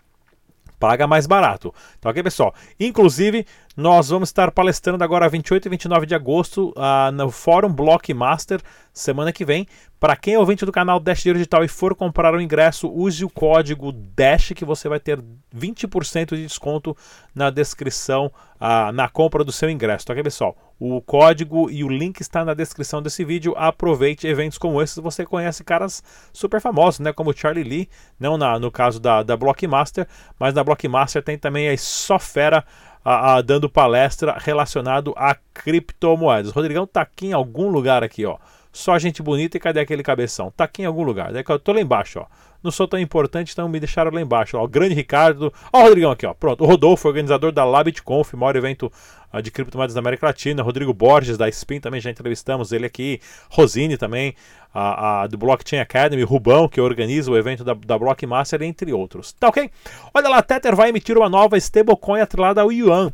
paga 0.84 1.06
mais 1.06 1.26
barato. 1.26 1.72
Tá 1.98 2.10
ok, 2.10 2.22
pessoal? 2.22 2.54
Inclusive, 2.78 3.46
nós 3.76 4.08
vamos 4.08 4.28
estar 4.28 4.52
palestrando 4.52 5.02
agora 5.02 5.28
28 5.28 5.66
e 5.66 5.68
29 5.68 6.06
de 6.06 6.14
agosto 6.14 6.72
uh, 6.76 7.10
no 7.12 7.30
Fórum 7.30 7.72
Blockmaster, 7.72 8.60
semana 8.92 9.32
que 9.32 9.44
vem. 9.44 9.66
Para 9.98 10.14
quem 10.14 10.34
é 10.34 10.38
ouvinte 10.38 10.64
do 10.64 10.70
canal 10.70 11.00
Dash 11.00 11.22
Digital 11.22 11.64
e 11.64 11.68
for 11.68 11.94
comprar 11.94 12.34
o 12.34 12.40
ingresso, 12.40 12.88
use 12.88 13.24
o 13.24 13.30
código 13.30 13.90
DASH 13.90 14.52
que 14.54 14.64
você 14.64 14.88
vai 14.88 15.00
ter 15.00 15.18
20% 15.56 16.36
de 16.36 16.42
desconto 16.42 16.96
na 17.34 17.50
descrição, 17.50 18.30
uh, 18.60 18.92
na 18.92 19.08
compra 19.08 19.42
do 19.42 19.50
seu 19.50 19.68
ingresso. 19.68 20.06
Tá 20.06 20.12
ok, 20.12 20.22
pessoal? 20.22 20.56
O 20.78 21.00
código 21.00 21.70
e 21.70 21.82
o 21.82 21.88
link 21.88 22.20
está 22.20 22.44
na 22.44 22.54
descrição 22.54 23.00
desse 23.00 23.24
vídeo. 23.24 23.54
Aproveite 23.56 24.26
eventos 24.26 24.58
como 24.58 24.80
esses. 24.82 24.98
Você 24.98 25.24
conhece 25.24 25.64
caras 25.64 26.02
super 26.32 26.60
famosos, 26.60 27.00
né? 27.00 27.12
Como 27.12 27.36
Charlie 27.36 27.64
Lee, 27.64 27.88
não 28.20 28.36
na, 28.36 28.58
no 28.58 28.70
caso 28.70 29.00
da, 29.00 29.22
da 29.22 29.36
Blockmaster, 29.36 30.06
mas 30.38 30.52
na 30.52 30.62
Blockmaster 30.62 31.22
tem 31.22 31.38
também 31.38 31.68
a 31.68 31.78
Sofera 31.78 32.64
a, 33.04 33.34
a, 33.34 33.42
dando 33.42 33.68
palestra 33.68 34.36
relacionado 34.38 35.12
a 35.16 35.36
criptomoedas. 35.52 36.52
Rodrigão 36.52 36.86
tá 36.86 37.02
aqui 37.02 37.26
em 37.26 37.32
algum 37.32 37.68
lugar 37.68 38.02
aqui, 38.02 38.24
ó. 38.24 38.38
Só 38.72 38.98
gente 38.98 39.22
bonita 39.22 39.56
e 39.56 39.60
cadê 39.60 39.80
aquele 39.80 40.02
cabeção? 40.02 40.52
Tá 40.56 40.64
aqui 40.64 40.82
em 40.82 40.86
algum 40.86 41.04
lugar. 41.04 41.32
Daí 41.32 41.44
eu 41.46 41.58
tô 41.58 41.72
lá 41.72 41.80
embaixo, 41.80 42.20
ó. 42.20 42.26
Não 42.64 42.70
sou 42.70 42.88
tão 42.88 42.98
importante, 42.98 43.52
então 43.52 43.68
me 43.68 43.78
deixaram 43.78 44.10
lá 44.10 44.22
embaixo. 44.22 44.56
Ó, 44.56 44.64
o 44.64 44.66
grande 44.66 44.94
Ricardo. 44.94 45.52
Ó, 45.70 45.80
o 45.80 45.82
Rodrigão 45.82 46.10
aqui, 46.10 46.24
ó. 46.24 46.32
Pronto. 46.32 46.64
O 46.64 46.66
Rodolfo, 46.66 47.06
organizador 47.06 47.52
da 47.52 47.62
LabitConf, 47.62 48.32
maior 48.32 48.56
evento 48.56 48.90
uh, 49.30 49.42
de 49.42 49.50
criptomoedas 49.50 49.92
da 49.92 50.00
América 50.00 50.26
Latina. 50.26 50.62
Rodrigo 50.62 50.94
Borges, 50.94 51.36
da 51.36 51.46
Spin, 51.46 51.78
também 51.78 52.00
já 52.00 52.10
entrevistamos 52.10 52.72
ele 52.72 52.86
aqui. 52.86 53.20
Rosine 53.50 53.98
também, 53.98 54.34
a, 54.72 55.24
a, 55.24 55.26
do 55.26 55.36
Blockchain 55.36 55.78
Academy. 55.78 56.22
Rubão, 56.22 56.66
que 56.66 56.80
organiza 56.80 57.30
o 57.30 57.36
evento 57.36 57.62
da, 57.62 57.74
da 57.74 57.98
Blockmaster, 57.98 58.62
entre 58.62 58.94
outros. 58.94 59.34
Tá 59.34 59.48
ok? 59.48 59.70
Olha 60.14 60.30
lá, 60.30 60.40
Tether 60.40 60.74
vai 60.74 60.88
emitir 60.88 61.18
uma 61.18 61.28
nova 61.28 61.58
stablecoin 61.58 62.22
atrelada 62.22 62.62
ao 62.62 62.72
Yuan. 62.72 63.12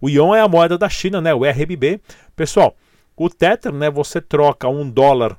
O 0.00 0.08
Yuan 0.08 0.38
é 0.38 0.40
a 0.40 0.48
moeda 0.48 0.78
da 0.78 0.88
China, 0.88 1.20
né? 1.20 1.34
O 1.34 1.44
RMB. 1.44 2.00
Pessoal, 2.34 2.74
o 3.14 3.28
Tether, 3.28 3.74
né, 3.74 3.90
você 3.90 4.22
troca 4.22 4.68
um 4.68 4.88
dólar 4.88 5.36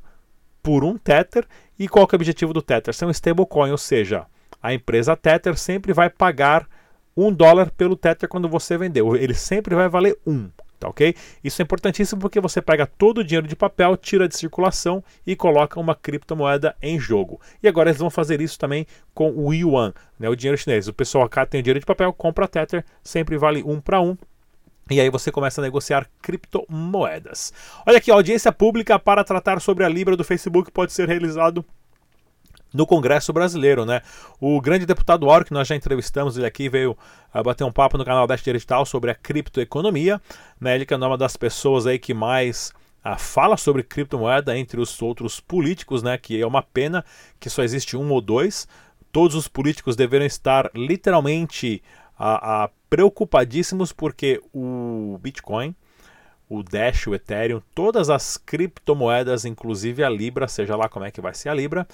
por 0.62 0.84
um 0.84 0.96
Tether 0.96 1.48
e 1.80 1.88
qual 1.88 2.08
é 2.12 2.14
o 2.14 2.16
objetivo 2.16 2.54
do 2.54 2.62
Tether? 2.62 2.94
Ser 2.94 3.06
um 3.06 3.12
stablecoin, 3.12 3.72
ou 3.72 3.78
seja, 3.78 4.26
a 4.62 4.74
empresa 4.74 5.16
Tether 5.16 5.58
sempre 5.58 5.94
vai 5.94 6.10
pagar 6.10 6.68
um 7.16 7.32
dólar 7.32 7.72
pelo 7.72 7.96
Tether 7.96 8.30
quando 8.30 8.48
você 8.48 8.78
vendeu. 8.78 9.16
Ele 9.16 9.34
sempre 9.34 9.76
vai 9.76 9.90
valer 9.90 10.18
um, 10.26 10.50
tá 10.80 10.88
ok? 10.88 11.16
Isso 11.44 11.62
é 11.62 11.64
importantíssimo 11.64 12.22
porque 12.22 12.40
você 12.40 12.62
pega 12.62 12.86
todo 12.86 13.20
o 13.20 13.24
dinheiro 13.24 13.48
de 13.48 13.56
papel, 13.56 13.98
tira 13.98 14.28
de 14.28 14.38
circulação 14.38 15.04
e 15.26 15.36
coloca 15.36 15.80
uma 15.80 15.96
criptomoeda 15.96 16.76
em 16.82 17.00
jogo. 17.00 17.42
E 17.62 17.68
agora 17.68 17.90
eles 17.90 18.00
vão 18.00 18.10
fazer 18.10 18.42
isso 18.42 18.60
também 18.60 18.86
com 19.14 19.32
o 19.32 19.54
Yuan, 19.54 19.94
né, 20.20 20.30
o 20.30 20.36
dinheiro 20.36 20.58
chinês. 20.58 20.88
O 20.88 20.94
pessoal 20.94 21.26
acá 21.26 21.46
tem 21.46 21.60
o 21.60 21.64
dinheiro 21.64 21.80
de 21.80 21.86
papel, 21.86 22.14
compra 22.14 22.48
Tether, 22.48 22.86
sempre 23.04 23.38
vale 23.38 23.64
um 23.64 23.80
para 23.82 24.00
um. 24.02 24.18
E 24.90 25.02
aí 25.02 25.10
você 25.10 25.32
começa 25.32 25.60
a 25.60 25.64
negociar 25.64 26.08
criptomoedas. 26.22 27.52
Olha 27.86 27.98
aqui, 27.98 28.10
audiência 28.10 28.52
pública 28.52 28.98
para 28.98 29.24
tratar 29.24 29.60
sobre 29.60 29.84
a 29.84 29.90
Libra 29.90 30.16
do 30.16 30.24
Facebook 30.24 30.72
pode 30.72 30.94
ser 30.94 31.08
realizado 31.08 31.66
no 32.74 32.86
Congresso 32.86 33.34
Brasileiro, 33.34 33.86
né? 33.86 34.02
O 34.40 34.60
grande 34.62 34.86
deputado 34.86 35.30
Auro, 35.30 35.46
que 35.46 35.54
nós 35.54 35.68
já 35.68 35.76
entrevistamos, 35.76 36.38
ele 36.38 36.46
aqui 36.46 36.70
veio 36.70 36.98
uh, 37.34 37.44
bater 37.44 37.64
um 37.64 37.72
papo 37.72 37.98
no 37.98 38.06
canal 38.06 38.28
Deste 38.28 38.52
Digital 38.52 38.86
sobre 38.86 39.12
a 39.12 39.16
criptoeconomia, 39.16 40.22
né? 40.60 40.76
Ele 40.76 40.86
que 40.86 40.94
é 40.94 40.98
uma 40.98 41.18
das 41.18 41.38
pessoas 41.38 41.88
aí 41.88 41.98
que 41.98 42.14
mais 42.14 42.74
uh, 43.06 43.18
fala 43.18 43.58
sobre 43.58 43.84
criptomoeda 43.84 44.58
entre 44.58 44.80
os 44.80 45.02
outros 45.02 45.40
políticos, 45.40 46.04
né? 46.04 46.18
Que 46.18 46.42
é 46.42 46.46
uma 46.46 46.62
pena 46.62 47.04
que 47.40 47.50
só 47.50 47.64
existe 47.64 47.96
um 47.98 48.12
ou 48.12 48.22
dois. 48.22 48.68
Todos 49.12 49.36
os 49.36 49.48
políticos 49.48 49.96
deveriam 49.96 50.28
estar 50.28 50.70
literalmente 50.76 51.82
a, 52.18 52.64
a 52.64 52.70
preocupadíssimos 52.90 53.92
porque 53.92 54.42
o 54.54 55.18
Bitcoin, 55.22 55.76
o 56.50 56.64
Dash, 56.64 57.08
o 57.08 57.16
Ethereum, 57.16 57.62
todas 57.76 58.10
as 58.10 58.38
criptomoedas, 58.38 59.46
inclusive 59.46 60.04
a 60.04 60.10
Libra, 60.10 60.48
seja 60.48 60.76
lá 60.76 60.88
como 60.88 61.06
é 61.06 61.12
que 61.12 61.22
vai 61.22 61.34
ser 61.34 61.50
a 61.50 61.54
Libra, 61.54 61.88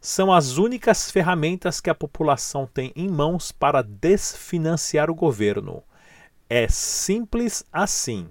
são 0.00 0.32
as 0.32 0.56
únicas 0.56 1.10
ferramentas 1.10 1.80
que 1.80 1.90
a 1.90 1.94
população 1.94 2.66
tem 2.66 2.92
em 2.94 3.08
mãos 3.08 3.52
para 3.52 3.82
desfinanciar 3.82 5.10
o 5.10 5.14
governo. 5.14 5.82
É 6.48 6.68
simples 6.68 7.64
assim. 7.72 8.28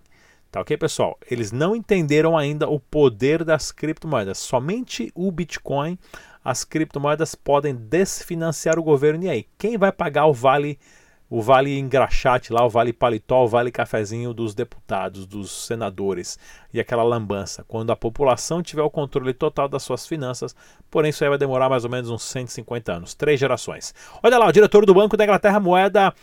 Tá 0.50 0.62
ok, 0.62 0.78
pessoal? 0.78 1.20
Eles 1.30 1.52
não 1.52 1.76
entenderam 1.76 2.38
ainda 2.38 2.70
o 2.70 2.80
poder 2.80 3.44
das 3.44 3.72
criptomoedas. 3.72 4.38
Somente 4.38 5.12
o 5.14 5.30
Bitcoin, 5.30 6.00
as 6.44 6.64
criptomoedas 6.64 7.36
podem 7.36 7.76
desfinanciar 7.76 8.80
o 8.80 8.84
governo. 8.84 9.26
E 9.26 9.30
aí, 9.30 9.46
quem 9.58 9.78
vai 9.78 9.92
pagar 9.92 10.26
o 10.26 10.34
vale 10.34 10.80
o 11.30 11.42
vale 11.42 11.78
engraxate 11.78 12.54
lá, 12.54 12.66
o 12.66 12.70
vale 12.70 12.94
paletó, 12.94 13.44
o 13.44 13.48
vale 13.48 13.72
cafezinho 13.72 14.34
dos 14.34 14.56
deputados, 14.56 15.26
dos 15.26 15.66
senadores 15.66 16.40
e 16.74 16.80
aquela 16.80 17.04
lambança. 17.04 17.66
Quando 17.68 17.92
a 17.92 17.96
população 17.96 18.64
tiver 18.64 18.82
o 18.82 18.90
controle 18.90 19.34
total 19.34 19.68
das 19.68 19.84
suas 19.84 20.08
finanças, 20.08 20.56
porém 20.90 21.10
isso 21.10 21.24
aí 21.24 21.30
vai 21.30 21.38
demorar 21.38 21.70
mais 21.70 21.84
ou 21.84 21.90
menos 21.90 22.10
uns 22.10 22.24
150 22.24 22.94
anos, 22.94 23.14
três 23.14 23.40
gerações. 23.40 23.94
Olha 24.24 24.38
lá, 24.38 24.48
o 24.48 24.52
diretor 24.52 24.86
do 24.86 24.94
Banco 24.94 25.18
da 25.18 25.26
Inglaterra, 25.26 25.60
moeda 25.60 26.14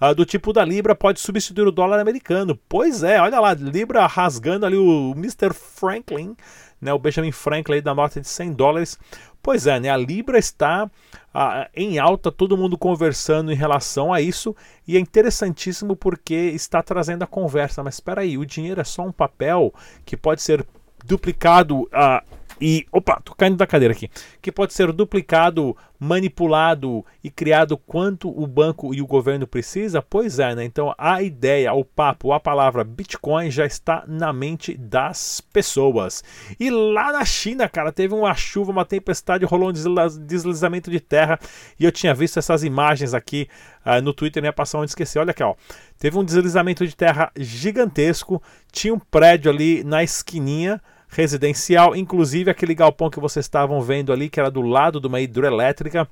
uh, 0.00 0.14
do 0.14 0.26
tipo 0.26 0.52
da 0.52 0.64
Libra, 0.64 0.94
pode 0.94 1.20
substituir 1.20 1.66
o 1.66 1.72
dólar 1.72 1.98
americano. 1.98 2.58
Pois 2.68 3.02
é, 3.02 3.20
olha 3.20 3.40
lá, 3.40 3.54
Libra 3.54 4.06
rasgando 4.06 4.66
ali 4.66 4.76
o 4.76 5.12
Mr. 5.16 5.54
Franklin, 5.54 6.36
né, 6.80 6.92
o 6.92 6.98
Benjamin 6.98 7.32
Franklin 7.32 7.82
da 7.82 7.94
nota 7.94 8.20
de 8.20 8.28
100 8.28 8.52
dólares. 8.52 8.98
Pois 9.42 9.66
é, 9.66 9.80
né, 9.80 9.88
a 9.90 9.96
Libra 9.96 10.38
está 10.38 10.90
ah, 11.32 11.68
em 11.74 11.98
alta, 11.98 12.30
todo 12.30 12.56
mundo 12.56 12.76
conversando 12.76 13.52
em 13.52 13.56
relação 13.56 14.12
a 14.12 14.20
isso, 14.20 14.54
e 14.86 14.96
é 14.96 15.00
interessantíssimo 15.00 15.96
porque 15.96 16.34
está 16.34 16.82
trazendo 16.82 17.22
a 17.22 17.26
conversa. 17.26 17.82
Mas 17.82 17.94
espera 17.94 18.22
aí, 18.22 18.36
o 18.36 18.46
dinheiro 18.46 18.80
é 18.80 18.84
só 18.84 19.02
um 19.02 19.12
papel 19.12 19.72
que 20.04 20.16
pode 20.16 20.42
ser 20.42 20.66
duplicado 21.04 21.88
ah, 21.92 22.22
e. 22.60 22.86
Opa, 22.92 23.20
tô 23.24 23.34
caindo 23.34 23.56
da 23.56 23.66
cadeira 23.66 23.92
aqui. 23.92 24.10
Que 24.42 24.52
pode 24.52 24.74
ser 24.74 24.92
duplicado, 24.92 25.76
manipulado 25.98 27.04
e 27.22 27.30
criado 27.30 27.76
quanto 27.76 28.28
o 28.28 28.46
banco 28.46 28.94
e 28.94 29.00
o 29.00 29.06
governo 29.06 29.46
precisa? 29.46 30.02
Pois 30.02 30.38
é, 30.38 30.54
né? 30.54 30.64
Então 30.64 30.94
a 30.96 31.22
ideia, 31.22 31.72
o 31.72 31.84
papo, 31.84 32.32
a 32.32 32.40
palavra 32.40 32.82
Bitcoin 32.82 33.50
já 33.50 33.66
está 33.66 34.04
na 34.06 34.32
mente 34.32 34.76
das 34.76 35.40
pessoas. 35.40 36.24
E 36.58 36.70
lá 36.70 37.12
na 37.12 37.24
China, 37.24 37.68
cara, 37.68 37.92
teve 37.92 38.14
uma 38.14 38.34
chuva, 38.34 38.72
uma 38.72 38.84
tempestade, 38.84 39.44
rolou 39.44 39.70
um 39.70 40.26
deslizamento 40.26 40.90
de 40.90 41.00
terra. 41.00 41.38
E 41.78 41.84
eu 41.84 41.92
tinha 41.92 42.14
visto 42.14 42.38
essas 42.38 42.64
imagens 42.64 43.14
aqui 43.14 43.48
uh, 43.84 44.02
no 44.02 44.12
Twitter, 44.12 44.44
ia 44.44 44.52
passar 44.52 44.78
onde 44.78 44.90
esquecer. 44.90 45.18
Olha 45.18 45.30
aqui, 45.30 45.42
ó. 45.42 45.54
Teve 45.98 46.16
um 46.18 46.24
deslizamento 46.24 46.86
de 46.86 46.96
terra 46.96 47.30
gigantesco. 47.36 48.42
Tinha 48.72 48.94
um 48.94 48.98
prédio 48.98 49.50
ali 49.50 49.84
na 49.84 50.02
esquininha 50.02 50.80
residencial, 51.10 51.94
inclusive 51.96 52.50
aquele 52.50 52.74
galpão 52.74 53.10
que 53.10 53.20
vocês 53.20 53.44
estavam 53.44 53.80
vendo 53.82 54.12
ali, 54.12 54.30
que 54.30 54.38
era 54.38 54.50
do 54.50 54.62
lado 54.62 55.00
de 55.00 55.08
uma 55.08 55.20
hidrelétrica, 55.20 56.08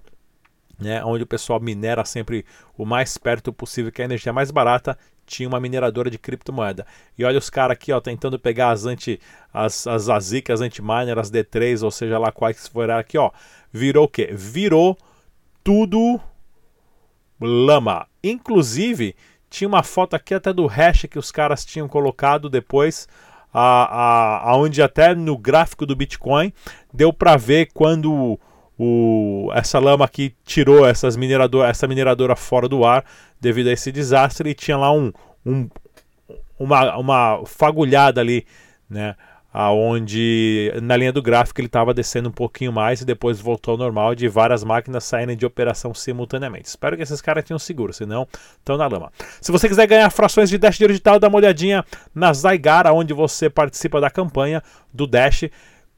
né, 0.78 1.04
onde 1.04 1.22
o 1.22 1.26
pessoal 1.26 1.60
minera 1.60 2.04
sempre 2.04 2.44
o 2.76 2.84
mais 2.84 3.16
perto 3.16 3.52
possível, 3.52 3.90
que 3.90 4.02
é 4.02 4.04
a 4.04 4.06
energia 4.06 4.32
mais 4.32 4.50
barata, 4.50 4.98
tinha 5.26 5.48
uma 5.48 5.60
mineradora 5.60 6.10
de 6.10 6.18
criptomoeda. 6.18 6.86
E 7.16 7.24
olha 7.24 7.38
os 7.38 7.50
caras 7.50 7.74
aqui, 7.74 7.92
ó, 7.92 8.00
tentando 8.00 8.38
pegar 8.38 8.70
as 8.70 8.86
anti 8.86 9.20
as 9.52 9.86
as 9.86 10.08
as 10.08 10.60
anti-miner, 10.60 11.18
as 11.18 11.30
D3, 11.30 11.82
ou 11.82 11.90
seja 11.90 12.18
lá 12.18 12.32
quais 12.32 12.66
forem 12.66 12.96
aqui, 12.96 13.18
ó. 13.18 13.30
Virou 13.72 14.06
o 14.06 14.08
quê? 14.08 14.30
Virou 14.32 14.96
tudo 15.62 16.20
lama. 17.40 18.06
Inclusive, 18.24 19.14
tinha 19.50 19.68
uma 19.68 19.82
foto 19.82 20.14
aqui 20.14 20.34
até 20.34 20.52
do 20.52 20.66
hash 20.66 21.06
que 21.10 21.18
os 21.18 21.30
caras 21.30 21.64
tinham 21.64 21.88
colocado 21.88 22.48
depois 22.48 23.06
a, 23.52 24.50
a, 24.50 24.56
onde 24.56 24.82
até 24.82 25.14
no 25.14 25.36
gráfico 25.36 25.86
do 25.86 25.96
Bitcoin 25.96 26.52
deu 26.92 27.12
para 27.12 27.36
ver 27.36 27.70
quando 27.72 28.38
o, 28.78 29.50
essa 29.54 29.78
lama 29.78 30.04
aqui 30.04 30.34
tirou 30.44 30.86
essas 30.86 31.16
minerador, 31.16 31.66
essa 31.66 31.86
mineradora 31.86 32.36
fora 32.36 32.68
do 32.68 32.84
ar 32.84 33.04
devido 33.40 33.68
a 33.68 33.72
esse 33.72 33.90
desastre 33.90 34.50
e 34.50 34.54
tinha 34.54 34.76
lá 34.76 34.92
um, 34.92 35.12
um 35.44 35.68
uma, 36.58 36.96
uma 36.96 37.42
fagulhada 37.46 38.20
ali, 38.20 38.44
né? 38.90 39.14
Aonde 39.52 40.72
na 40.82 40.96
linha 40.96 41.12
do 41.12 41.22
gráfico 41.22 41.60
ele 41.60 41.66
estava 41.66 41.94
descendo 41.94 42.28
um 42.28 42.32
pouquinho 42.32 42.72
mais 42.72 43.00
e 43.00 43.04
depois 43.04 43.40
voltou 43.40 43.72
ao 43.72 43.78
normal 43.78 44.14
de 44.14 44.28
várias 44.28 44.62
máquinas 44.62 45.04
saindo 45.04 45.34
de 45.34 45.46
operação 45.46 45.94
simultaneamente. 45.94 46.68
Espero 46.68 46.96
que 46.96 47.02
esses 47.02 47.20
caras 47.20 47.44
tenham 47.44 47.58
seguro, 47.58 47.92
senão 47.92 48.28
estão 48.58 48.76
na 48.76 48.86
lama. 48.86 49.10
Se 49.40 49.50
você 49.50 49.68
quiser 49.68 49.86
ganhar 49.86 50.10
frações 50.10 50.50
de 50.50 50.58
Dash 50.58 50.78
digital, 50.78 51.18
dá 51.18 51.28
uma 51.28 51.38
olhadinha 51.38 51.84
na 52.14 52.32
Zygar, 52.32 52.92
onde 52.92 53.14
você 53.14 53.48
participa 53.48 54.00
da 54.00 54.10
campanha 54.10 54.62
do 54.92 55.06
Dash 55.06 55.48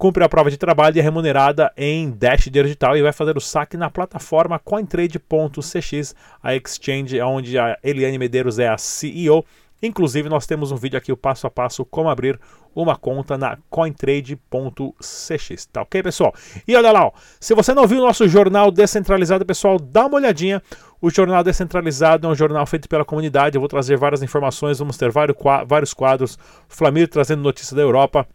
cumpre 0.01 0.25
a 0.25 0.29
prova 0.31 0.51
de 0.51 0.57
trabalho 0.57 0.97
e 0.97 0.99
é 0.99 1.03
remunerada 1.03 1.71
em 1.77 2.11
Dash 2.11 2.49
Digital 2.51 2.97
e 2.97 3.03
vai 3.03 3.13
fazer 3.13 3.37
o 3.37 3.41
saque 3.41 3.77
na 3.77 3.91
plataforma 3.91 4.59
cointrade.cx, 4.59 6.15
a 6.43 6.57
exchange 6.57 7.21
onde 7.21 7.59
a 7.59 7.79
Eliane 7.85 8.17
Medeiros 8.17 8.59
é 8.59 8.67
a 8.67 8.79
CEO. 8.79 9.45
Inclusive, 9.83 10.29
nós 10.29 10.47
temos 10.47 10.71
um 10.71 10.77
vídeo 10.77 10.99
aqui, 10.99 11.11
o 11.11 11.17
passo 11.17 11.47
a 11.47 11.51
passo, 11.51 11.85
como 11.85 12.11
abrir 12.11 12.39
uma 12.75 12.97
conta 12.97 13.39
na 13.39 13.57
cointrade.cx. 13.69 15.67
Tá 15.73 15.83
ok, 15.83 16.03
pessoal? 16.03 16.35
E 16.67 16.77
olha 16.77 16.93
lá, 16.93 17.07
ó, 17.07 17.13
se 17.39 17.55
você 17.55 17.73
não 17.73 17.87
viu 17.87 17.99
o 17.99 18.07
nosso 18.07 18.29
jornal 18.29 18.71
descentralizado, 18.71 19.47
pessoal, 19.47 19.79
dá 19.79 20.07
uma 20.07 20.17
olhadinha. 20.17 20.63
O 21.03 21.09
Jornal 21.09 21.43
Descentralizado 21.43 22.27
é 22.27 22.31
um 22.31 22.35
jornal 22.35 22.67
feito 22.67 22.87
pela 22.87 23.07
comunidade. 23.07 23.57
Eu 23.57 23.61
vou 23.61 23.69
trazer 23.69 23.97
várias 23.97 24.23
informações, 24.23 24.79
vamos 24.79 24.99
ter 24.99 25.11
vários 25.11 25.95
quadros. 25.95 26.39
Flamir 26.69 27.09
trazendo 27.09 27.43
notícias 27.43 27.73
da 27.73 27.81
Europa 27.81 28.29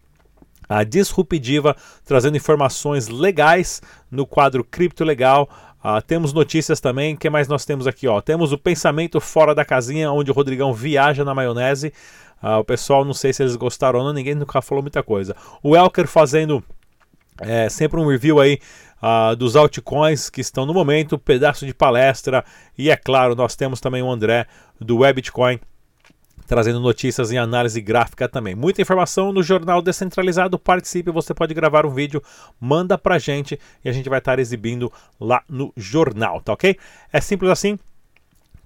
a 0.67 0.83
Disruptiva, 0.83 1.75
trazendo 2.03 2.37
informações 2.37 3.07
legais 3.07 3.81
no 4.09 4.25
quadro 4.25 4.63
Cripto 4.63 5.03
Legal. 5.03 5.47
Uh, 5.85 6.01
temos 6.01 6.33
notícias 6.33 6.79
também. 6.79 7.13
O 7.13 7.17
que 7.17 7.29
mais 7.29 7.47
nós 7.47 7.63
temos 7.63 7.85
aqui? 7.85 8.07
Ó? 8.07 8.19
Temos 8.19 8.51
o 8.51 8.57
Pensamento 8.57 9.21
Fora 9.21 9.53
da 9.53 9.63
Casinha, 9.63 10.11
onde 10.11 10.31
o 10.31 10.33
Rodrigão 10.33 10.73
viaja 10.73 11.23
na 11.23 11.35
maionese. 11.35 11.93
Uh, 12.41 12.57
o 12.57 12.63
pessoal, 12.63 13.05
não 13.05 13.13
sei 13.13 13.31
se 13.31 13.43
eles 13.43 13.55
gostaram 13.55 13.99
ou 13.99 14.05
não, 14.05 14.11
ninguém 14.11 14.33
nunca 14.33 14.63
falou 14.63 14.81
muita 14.81 15.03
coisa. 15.03 15.35
O 15.61 15.75
Elker 15.75 16.07
fazendo 16.07 16.63
é, 17.39 17.69
sempre 17.69 17.99
um 17.99 18.07
review 18.07 18.39
aí 18.39 18.59
uh, 18.99 19.35
dos 19.35 19.55
altcoins 19.55 20.27
que 20.27 20.41
estão 20.41 20.65
no 20.65 20.73
momento, 20.73 21.19
pedaço 21.19 21.67
de 21.67 21.73
palestra. 21.73 22.43
E 22.75 22.89
é 22.89 22.97
claro, 22.97 23.35
nós 23.35 23.55
temos 23.55 23.79
também 23.79 24.01
o 24.01 24.09
André 24.09 24.47
do 24.81 24.97
Webitcoin 24.97 25.59
trazendo 26.47 26.79
notícias 26.79 27.31
em 27.31 27.37
análise 27.37 27.79
gráfica 27.81 28.27
também. 28.29 28.55
Muita 28.55 28.81
informação 28.81 29.31
no 29.33 29.41
jornal 29.41 29.81
descentralizado. 29.81 30.59
Participe, 30.59 31.11
você 31.11 31.33
pode 31.33 31.53
gravar 31.53 31.85
um 31.85 31.89
vídeo, 31.89 32.21
manda 32.59 32.97
pra 32.97 33.17
gente 33.17 33.59
e 33.83 33.89
a 33.89 33.91
gente 33.91 34.09
vai 34.09 34.19
estar 34.19 34.39
exibindo 34.39 34.91
lá 35.19 35.43
no 35.49 35.73
jornal, 35.75 36.41
tá 36.41 36.53
ok? 36.53 36.77
É 37.11 37.19
simples 37.19 37.51
assim. 37.51 37.79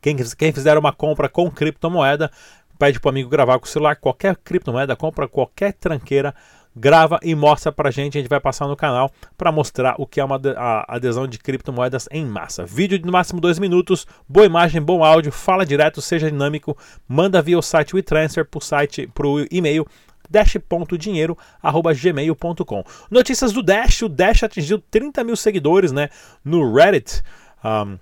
Quem, 0.01 0.15
quem 0.15 0.53
fizer 0.53 0.77
uma 0.77 0.93
compra 0.93 1.27
com 1.27 1.51
criptomoeda, 1.51 2.31
pede 2.77 2.99
para 2.99 3.09
o 3.09 3.11
amigo 3.11 3.29
gravar 3.29 3.59
com 3.59 3.65
o 3.65 3.69
celular 3.69 3.97
qualquer 3.97 4.35
criptomoeda, 4.37 4.95
compra 4.95 5.27
qualquer 5.27 5.73
tranqueira 5.73 6.33
grava 6.75 7.19
e 7.23 7.33
mostra 7.35 7.71
pra 7.71 7.91
gente. 7.91 8.17
A 8.17 8.21
gente 8.21 8.29
vai 8.29 8.39
passar 8.39 8.67
no 8.67 8.75
canal 8.75 9.11
para 9.37 9.51
mostrar 9.51 9.95
o 9.97 10.05
que 10.05 10.19
é 10.19 10.23
uma 10.23 10.39
adesão 10.87 11.27
de 11.27 11.39
criptomoedas 11.39 12.07
em 12.11 12.25
massa. 12.25 12.65
Vídeo 12.65 12.97
de 12.97 13.05
no 13.05 13.11
máximo 13.11 13.41
dois 13.41 13.59
minutos, 13.59 14.07
boa 14.27 14.45
imagem, 14.45 14.81
bom 14.81 15.03
áudio, 15.03 15.31
fala 15.31 15.65
direto, 15.65 16.01
seja 16.01 16.31
dinâmico, 16.31 16.77
manda 17.07 17.41
via 17.41 17.57
o 17.57 17.61
site 17.61 17.95
WeTransfer 17.95 18.45
pro 18.45 18.61
site 18.61 19.07
pro 19.07 19.45
e-mail 19.51 19.85
dash.dinheiro@gmail.com. 20.29 22.83
Notícias 23.09 23.51
do 23.51 23.63
Dash, 23.63 24.03
o 24.03 24.09
Dash 24.09 24.43
atingiu 24.43 24.79
30 24.91 25.23
mil 25.23 25.35
seguidores, 25.35 25.91
né, 25.91 26.09
no 26.45 26.71
Reddit. 26.71 27.23
Um, 27.63 27.97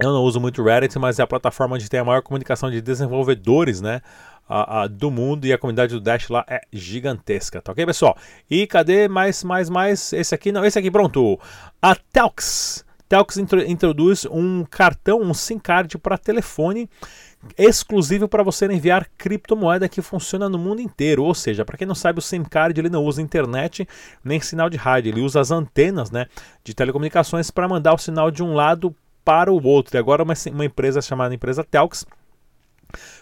eu 0.00 0.10
não 0.10 0.22
uso 0.22 0.40
muito 0.40 0.62
Reddit, 0.62 0.98
mas 0.98 1.18
é 1.18 1.22
a 1.22 1.26
plataforma 1.26 1.74
onde 1.74 1.90
tem 1.90 2.00
a 2.00 2.04
maior 2.04 2.22
comunicação 2.22 2.70
de 2.70 2.80
desenvolvedores, 2.80 3.82
né? 3.82 4.00
Do 4.90 5.10
mundo 5.10 5.46
e 5.46 5.52
a 5.52 5.58
comunidade 5.58 5.94
do 5.94 6.00
Dash 6.00 6.28
lá 6.28 6.44
é 6.48 6.60
gigantesca, 6.72 7.62
tá 7.62 7.72
ok, 7.72 7.86
pessoal? 7.86 8.16
E 8.50 8.66
cadê 8.66 9.08
mais, 9.08 9.42
mais, 9.42 9.70
mais? 9.70 10.12
Esse 10.12 10.34
aqui 10.34 10.52
não, 10.52 10.64
esse 10.64 10.78
aqui, 10.78 10.90
pronto. 10.90 11.38
A 11.80 11.94
Telx. 11.94 12.84
Telx 13.08 13.36
introduz 13.36 14.24
um 14.24 14.64
cartão, 14.64 15.20
um 15.20 15.34
SIM 15.34 15.58
card 15.58 15.98
para 15.98 16.16
telefone 16.16 16.88
exclusivo 17.58 18.28
para 18.28 18.42
você 18.42 18.66
enviar 18.66 19.06
criptomoeda 19.18 19.88
que 19.88 20.00
funciona 20.00 20.48
no 20.48 20.58
mundo 20.58 20.80
inteiro. 20.80 21.24
Ou 21.24 21.34
seja, 21.34 21.64
para 21.64 21.76
quem 21.76 21.86
não 21.86 21.94
sabe, 21.94 22.18
o 22.18 22.22
SIM 22.22 22.42
card 22.42 22.80
ele 22.80 22.88
não 22.88 23.04
usa 23.04 23.20
internet 23.20 23.86
nem 24.24 24.40
sinal 24.40 24.70
de 24.70 24.76
rádio, 24.76 25.10
ele 25.10 25.20
usa 25.20 25.40
as 25.40 25.50
antenas 25.50 26.10
né, 26.10 26.26
de 26.62 26.74
telecomunicações 26.74 27.50
para 27.50 27.68
mandar 27.68 27.94
o 27.94 27.98
sinal 27.98 28.30
de 28.30 28.42
um 28.42 28.54
lado 28.54 28.94
para 29.24 29.52
o 29.52 29.62
outro. 29.62 29.96
E 29.96 29.98
agora 29.98 30.22
uma, 30.22 30.34
uma 30.50 30.64
empresa 30.64 31.02
chamada 31.02 31.34
empresa 31.34 31.64
Telx 31.64 32.06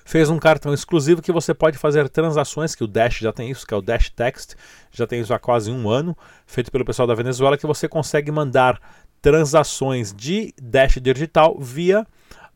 fez 0.04 0.30
um 0.30 0.38
cartão 0.38 0.72
exclusivo 0.72 1.22
que 1.22 1.32
você 1.32 1.54
pode 1.54 1.78
fazer 1.78 2.08
transações, 2.08 2.74
que 2.74 2.84
o 2.84 2.88
Dash 2.88 3.18
já 3.18 3.32
tem 3.32 3.50
isso, 3.50 3.66
que 3.66 3.74
é 3.74 3.76
o 3.76 3.82
Dash 3.82 4.10
Text, 4.10 4.54
já 4.90 5.06
tem 5.06 5.20
isso 5.20 5.32
há 5.34 5.38
quase 5.38 5.70
um 5.70 5.88
ano, 5.88 6.16
feito 6.46 6.70
pelo 6.70 6.84
pessoal 6.84 7.06
da 7.06 7.14
Venezuela, 7.14 7.56
que 7.56 7.66
você 7.66 7.88
consegue 7.88 8.30
mandar 8.30 8.80
transações 9.22 10.12
de 10.12 10.54
Dash 10.60 10.98
digital 11.00 11.58
via 11.58 12.06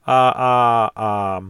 a, 0.07 0.91
a, 0.97 1.37
a 1.37 1.43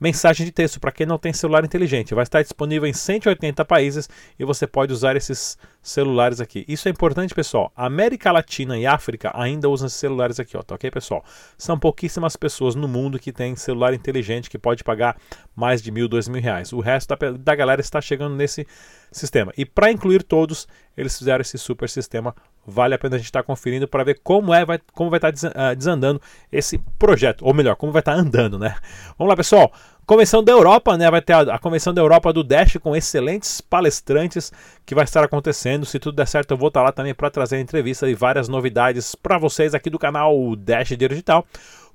mensagem 0.00 0.46
de 0.46 0.50
texto 0.52 0.80
para 0.80 0.90
quem 0.90 1.06
não 1.06 1.18
tem 1.18 1.32
celular 1.32 1.64
inteligente. 1.64 2.14
Vai 2.14 2.22
estar 2.22 2.42
disponível 2.42 2.88
em 2.88 2.92
180 2.92 3.64
países 3.64 4.08
e 4.38 4.44
você 4.44 4.66
pode 4.66 4.92
usar 4.92 5.14
esses 5.14 5.58
celulares 5.82 6.40
aqui. 6.40 6.64
Isso 6.66 6.88
é 6.88 6.90
importante, 6.90 7.34
pessoal. 7.34 7.70
América 7.76 8.32
Latina 8.32 8.78
e 8.78 8.86
África 8.86 9.30
ainda 9.34 9.68
usam 9.68 9.86
esses 9.86 9.98
celulares 9.98 10.40
aqui, 10.40 10.56
ó, 10.56 10.62
tá 10.62 10.74
ok, 10.74 10.90
pessoal? 10.90 11.22
São 11.58 11.78
pouquíssimas 11.78 12.34
pessoas 12.36 12.74
no 12.74 12.88
mundo 12.88 13.18
que 13.18 13.32
tem 13.32 13.54
celular 13.54 13.92
inteligente 13.92 14.48
que 14.48 14.58
pode 14.58 14.82
pagar 14.82 15.16
mais 15.54 15.82
de 15.82 15.90
mil, 15.90 16.08
dois 16.08 16.28
mil 16.28 16.40
reais. 16.40 16.72
O 16.72 16.80
resto 16.80 17.14
da, 17.14 17.30
da 17.32 17.54
galera 17.54 17.80
está 17.80 18.00
chegando 18.00 18.34
nesse 18.34 18.66
sistema. 19.12 19.52
E 19.56 19.66
para 19.66 19.90
incluir 19.90 20.22
todos, 20.22 20.66
eles 20.96 21.18
fizeram 21.18 21.42
esse 21.42 21.58
super 21.58 21.88
sistema. 21.88 22.34
Vale 22.66 22.94
a 22.94 22.98
pena 22.98 23.16
a 23.16 23.18
gente 23.18 23.26
estar 23.26 23.42
tá 23.42 23.46
conferindo 23.46 23.88
para 23.88 24.04
ver 24.04 24.20
como 24.22 24.52
é, 24.52 24.64
vai, 24.64 24.78
como 24.92 25.10
vai 25.10 25.18
estar 25.18 25.32
tá 25.32 25.74
desandando 25.74 26.20
esse 26.52 26.78
projeto, 26.98 27.44
ou 27.44 27.54
melhor, 27.54 27.74
como 27.76 27.92
vai 27.92 28.00
estar 28.00 28.14
tá 28.14 28.18
andando, 28.18 28.58
né? 28.58 28.76
Vamos 29.18 29.30
lá, 29.30 29.36
pessoal. 29.36 29.72
Convenção 30.06 30.42
da 30.42 30.50
Europa, 30.50 30.96
né? 30.96 31.08
Vai 31.10 31.22
ter 31.22 31.32
a, 31.32 31.40
a, 31.54 31.58
Convenção 31.58 31.94
da 31.94 32.02
Europa 32.02 32.32
do 32.32 32.42
Dash 32.42 32.76
com 32.82 32.96
excelentes 32.96 33.60
palestrantes 33.60 34.52
que 34.84 34.94
vai 34.94 35.04
estar 35.04 35.22
acontecendo. 35.22 35.86
Se 35.86 35.98
tudo 35.98 36.16
der 36.16 36.26
certo, 36.26 36.50
eu 36.50 36.56
vou 36.56 36.68
estar 36.68 36.82
lá 36.82 36.90
também 36.90 37.14
para 37.14 37.30
trazer 37.30 37.60
entrevista 37.60 38.10
e 38.10 38.14
várias 38.14 38.48
novidades 38.48 39.14
para 39.14 39.38
vocês 39.38 39.74
aqui 39.74 39.88
do 39.88 40.00
canal 40.00 40.56
Dash 40.56 40.88
Digital. 40.88 41.46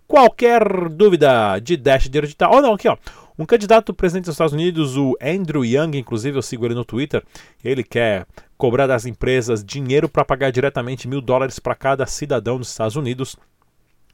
Qualquer 0.08 0.88
dúvida 0.90 1.60
de 1.60 1.76
Dash 1.76 2.08
Digital, 2.08 2.54
ou 2.54 2.62
não, 2.62 2.74
aqui 2.74 2.88
ó. 2.88 2.96
Um 3.38 3.46
candidato 3.46 3.94
presidente 3.94 4.26
dos 4.26 4.36
Estados 4.36 4.54
Unidos, 4.54 4.96
o 4.96 5.18
Andrew 5.22 5.66
Young, 5.66 5.98
inclusive 5.98 6.38
eu 6.38 6.42
sigo 6.42 6.66
ele 6.66 6.74
no 6.74 6.86
Twitter, 6.86 7.24
ele 7.64 7.84
quer 7.84 8.26
cobrar 8.58 8.88
das 8.88 9.06
empresas 9.06 9.64
dinheiro 9.64 10.08
para 10.08 10.24
pagar 10.24 10.52
diretamente 10.52 11.08
mil 11.08 11.20
dólares 11.20 11.60
para 11.60 11.76
cada 11.76 12.06
cidadão 12.06 12.58
dos 12.58 12.70
Estados 12.70 12.96
Unidos, 12.96 13.36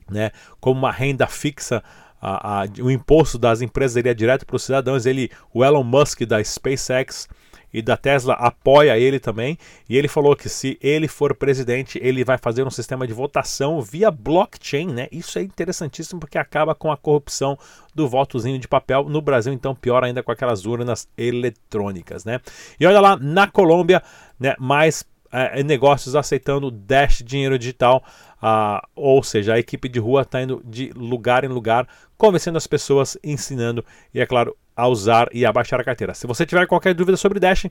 né, 0.10 0.32
como 0.60 0.80
uma 0.80 0.92
renda 0.92 1.28
fixa. 1.28 1.84
A, 2.24 2.62
a, 2.62 2.66
o 2.80 2.92
imposto 2.92 3.40
das 3.40 3.62
empresas 3.62 3.96
iria 3.98 4.14
direto 4.14 4.46
para 4.46 4.56
os 4.56 4.64
cidadãos. 4.64 5.08
Ele, 5.08 5.32
o 5.52 5.66
Elon 5.66 5.84
Musk 5.84 6.22
da 6.22 6.44
SpaceX, 6.44 7.28
e 7.74 7.82
da 7.82 7.96
Tesla 7.96 8.34
apoia 8.34 8.98
ele 8.98 9.20
também. 9.20 9.58
E 9.90 9.98
ele 9.98 10.08
falou 10.08 10.36
que 10.36 10.50
se 10.50 10.78
ele 10.82 11.08
for 11.08 11.36
presidente, 11.36 12.00
ele 12.02 12.24
vai 12.24 12.38
fazer 12.38 12.66
um 12.66 12.70
sistema 12.70 13.08
de 13.08 13.14
votação 13.14 13.82
via 13.82 14.12
blockchain, 14.12 14.88
né? 14.88 15.08
Isso 15.12 15.38
é 15.40 15.42
interessantíssimo 15.42 16.20
porque 16.20 16.38
acaba 16.38 16.76
com 16.76 16.92
a 16.92 16.98
corrupção 16.98 17.58
do 17.94 18.08
votozinho 18.08 18.60
de 18.60 18.68
papel. 18.68 19.06
No 19.10 19.22
Brasil, 19.22 19.54
então, 19.54 19.76
pior 19.76 20.04
ainda 20.04 20.24
com 20.24 20.32
aquelas 20.32 20.66
urnas 20.66 21.08
eletrônicas, 21.18 22.26
né? 22.26 22.40
E 22.80 22.86
olha 22.86 23.00
lá, 23.00 23.18
na 23.18 23.48
Colômbia, 23.48 24.02
né, 24.40 24.56
mais 24.60 25.06
é, 25.32 25.64
negócios 25.64 26.16
aceitando 26.16 26.70
Dash 26.70 27.24
dinheiro 27.26 27.58
digital, 27.58 28.04
ah, 28.42 28.86
ou 28.96 29.24
seja, 29.24 29.54
a 29.54 29.60
equipe 29.60 29.88
de 29.88 30.00
rua 30.00 30.24
está 30.24 30.42
indo 30.42 30.62
de 30.66 30.92
lugar 30.94 31.44
em 31.44 31.48
lugar, 31.48 31.88
convencendo 32.18 32.58
as 32.58 32.68
pessoas, 32.68 33.18
ensinando 33.24 33.84
e, 34.14 34.20
é 34.20 34.26
claro, 34.26 34.56
a 34.82 34.88
usar 34.88 35.30
e 35.32 35.46
a 35.46 35.54
baixar 35.54 35.80
a 35.80 35.84
carteira. 35.84 36.16
Se 36.16 36.26
você 36.26 36.44
tiver 36.44 36.66
qualquer 36.66 36.96
dúvida 36.96 37.16
sobre 37.16 37.40
Dash, 37.40 37.68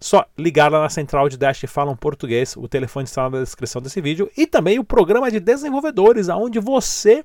só 0.00 0.26
ligar 0.36 0.70
lá 0.70 0.80
na 0.80 0.88
central 0.88 1.28
de 1.28 1.38
Dash 1.38 1.62
falam 1.68 1.94
português. 1.94 2.56
O 2.56 2.66
telefone 2.66 3.04
está 3.04 3.30
na 3.30 3.40
descrição 3.40 3.80
desse 3.80 4.00
vídeo 4.00 4.28
e 4.36 4.48
também 4.48 4.76
o 4.78 4.84
programa 4.84 5.30
de 5.30 5.38
desenvolvedores, 5.38 6.28
aonde 6.28 6.58
você 6.58 7.24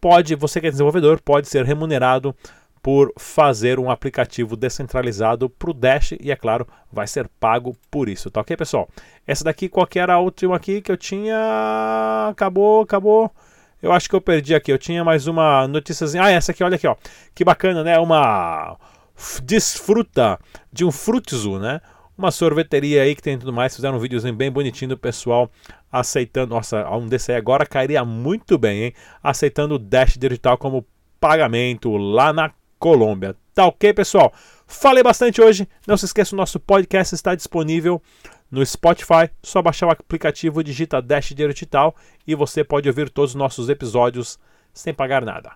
pode, 0.00 0.34
você 0.34 0.60
que 0.60 0.66
é 0.66 0.70
desenvolvedor, 0.70 1.20
pode 1.20 1.48
ser 1.48 1.64
remunerado 1.64 2.34
por 2.82 3.12
fazer 3.16 3.78
um 3.78 3.90
aplicativo 3.90 4.56
descentralizado 4.56 5.48
para 5.48 5.70
o 5.70 5.74
Dash 5.74 6.12
e, 6.20 6.32
é 6.32 6.36
claro, 6.36 6.66
vai 6.90 7.06
ser 7.06 7.28
pago 7.38 7.76
por 7.88 8.08
isso, 8.08 8.28
tá 8.28 8.40
ok, 8.40 8.56
pessoal? 8.56 8.88
Essa 9.24 9.44
daqui, 9.44 9.68
qual 9.68 9.86
que 9.86 10.00
era 10.00 10.14
a 10.14 10.18
última 10.18 10.56
aqui 10.56 10.80
que 10.80 10.90
eu 10.90 10.96
tinha? 10.96 12.28
Acabou, 12.28 12.82
acabou. 12.82 13.30
Eu 13.82 13.92
acho 13.92 14.08
que 14.08 14.16
eu 14.16 14.20
perdi 14.20 14.54
aqui. 14.54 14.72
Eu 14.72 14.78
tinha 14.78 15.04
mais 15.04 15.26
uma 15.26 15.66
notícia. 15.68 16.06
Ah, 16.22 16.30
essa 16.30 16.52
aqui, 16.52 16.64
olha 16.64 16.76
aqui, 16.76 16.86
ó. 16.86 16.96
Que 17.34 17.44
bacana, 17.44 17.84
né? 17.84 17.98
Uma 17.98 18.76
desfruta 19.42 20.38
de 20.72 20.84
um 20.84 20.92
Frutizu, 20.92 21.58
né? 21.58 21.80
Uma 22.16 22.30
sorveteria 22.32 23.02
aí 23.02 23.14
que 23.14 23.22
tem 23.22 23.38
tudo 23.38 23.52
mais. 23.52 23.74
Fizeram 23.74 23.96
um 23.96 24.00
videozinho 24.00 24.34
bem 24.34 24.50
bonitinho 24.50 24.90
do 24.90 24.98
pessoal 24.98 25.50
aceitando. 25.90 26.54
Nossa, 26.54 26.88
um 26.90 27.06
desse 27.06 27.30
aí 27.32 27.38
agora 27.38 27.64
cairia 27.64 28.04
muito 28.04 28.58
bem, 28.58 28.84
hein? 28.84 28.94
Aceitando 29.22 29.76
o 29.76 29.78
Dash 29.78 30.16
Digital 30.16 30.58
como 30.58 30.84
pagamento 31.20 31.96
lá 31.96 32.32
na 32.32 32.50
Colômbia. 32.78 33.36
Tá 33.54 33.66
ok, 33.66 33.92
pessoal? 33.92 34.32
Falei 34.66 35.02
bastante 35.02 35.40
hoje. 35.40 35.68
Não 35.86 35.96
se 35.96 36.04
esqueça, 36.04 36.34
o 36.34 36.38
nosso 36.38 36.60
podcast 36.60 37.14
está 37.14 37.34
disponível 37.34 38.00
no 38.50 38.64
Spotify. 38.64 39.30
Só 39.42 39.62
baixar 39.62 39.86
o 39.86 39.90
aplicativo, 39.90 40.62
digita 40.62 41.02
Dash 41.02 41.32
Digital 41.34 41.94
e 42.26 42.34
você 42.34 42.64
pode 42.64 42.88
ouvir 42.88 43.10
todos 43.10 43.30
os 43.30 43.36
nossos 43.36 43.68
episódios 43.68 44.38
sem 44.72 44.94
pagar 44.94 45.24
nada. 45.24 45.52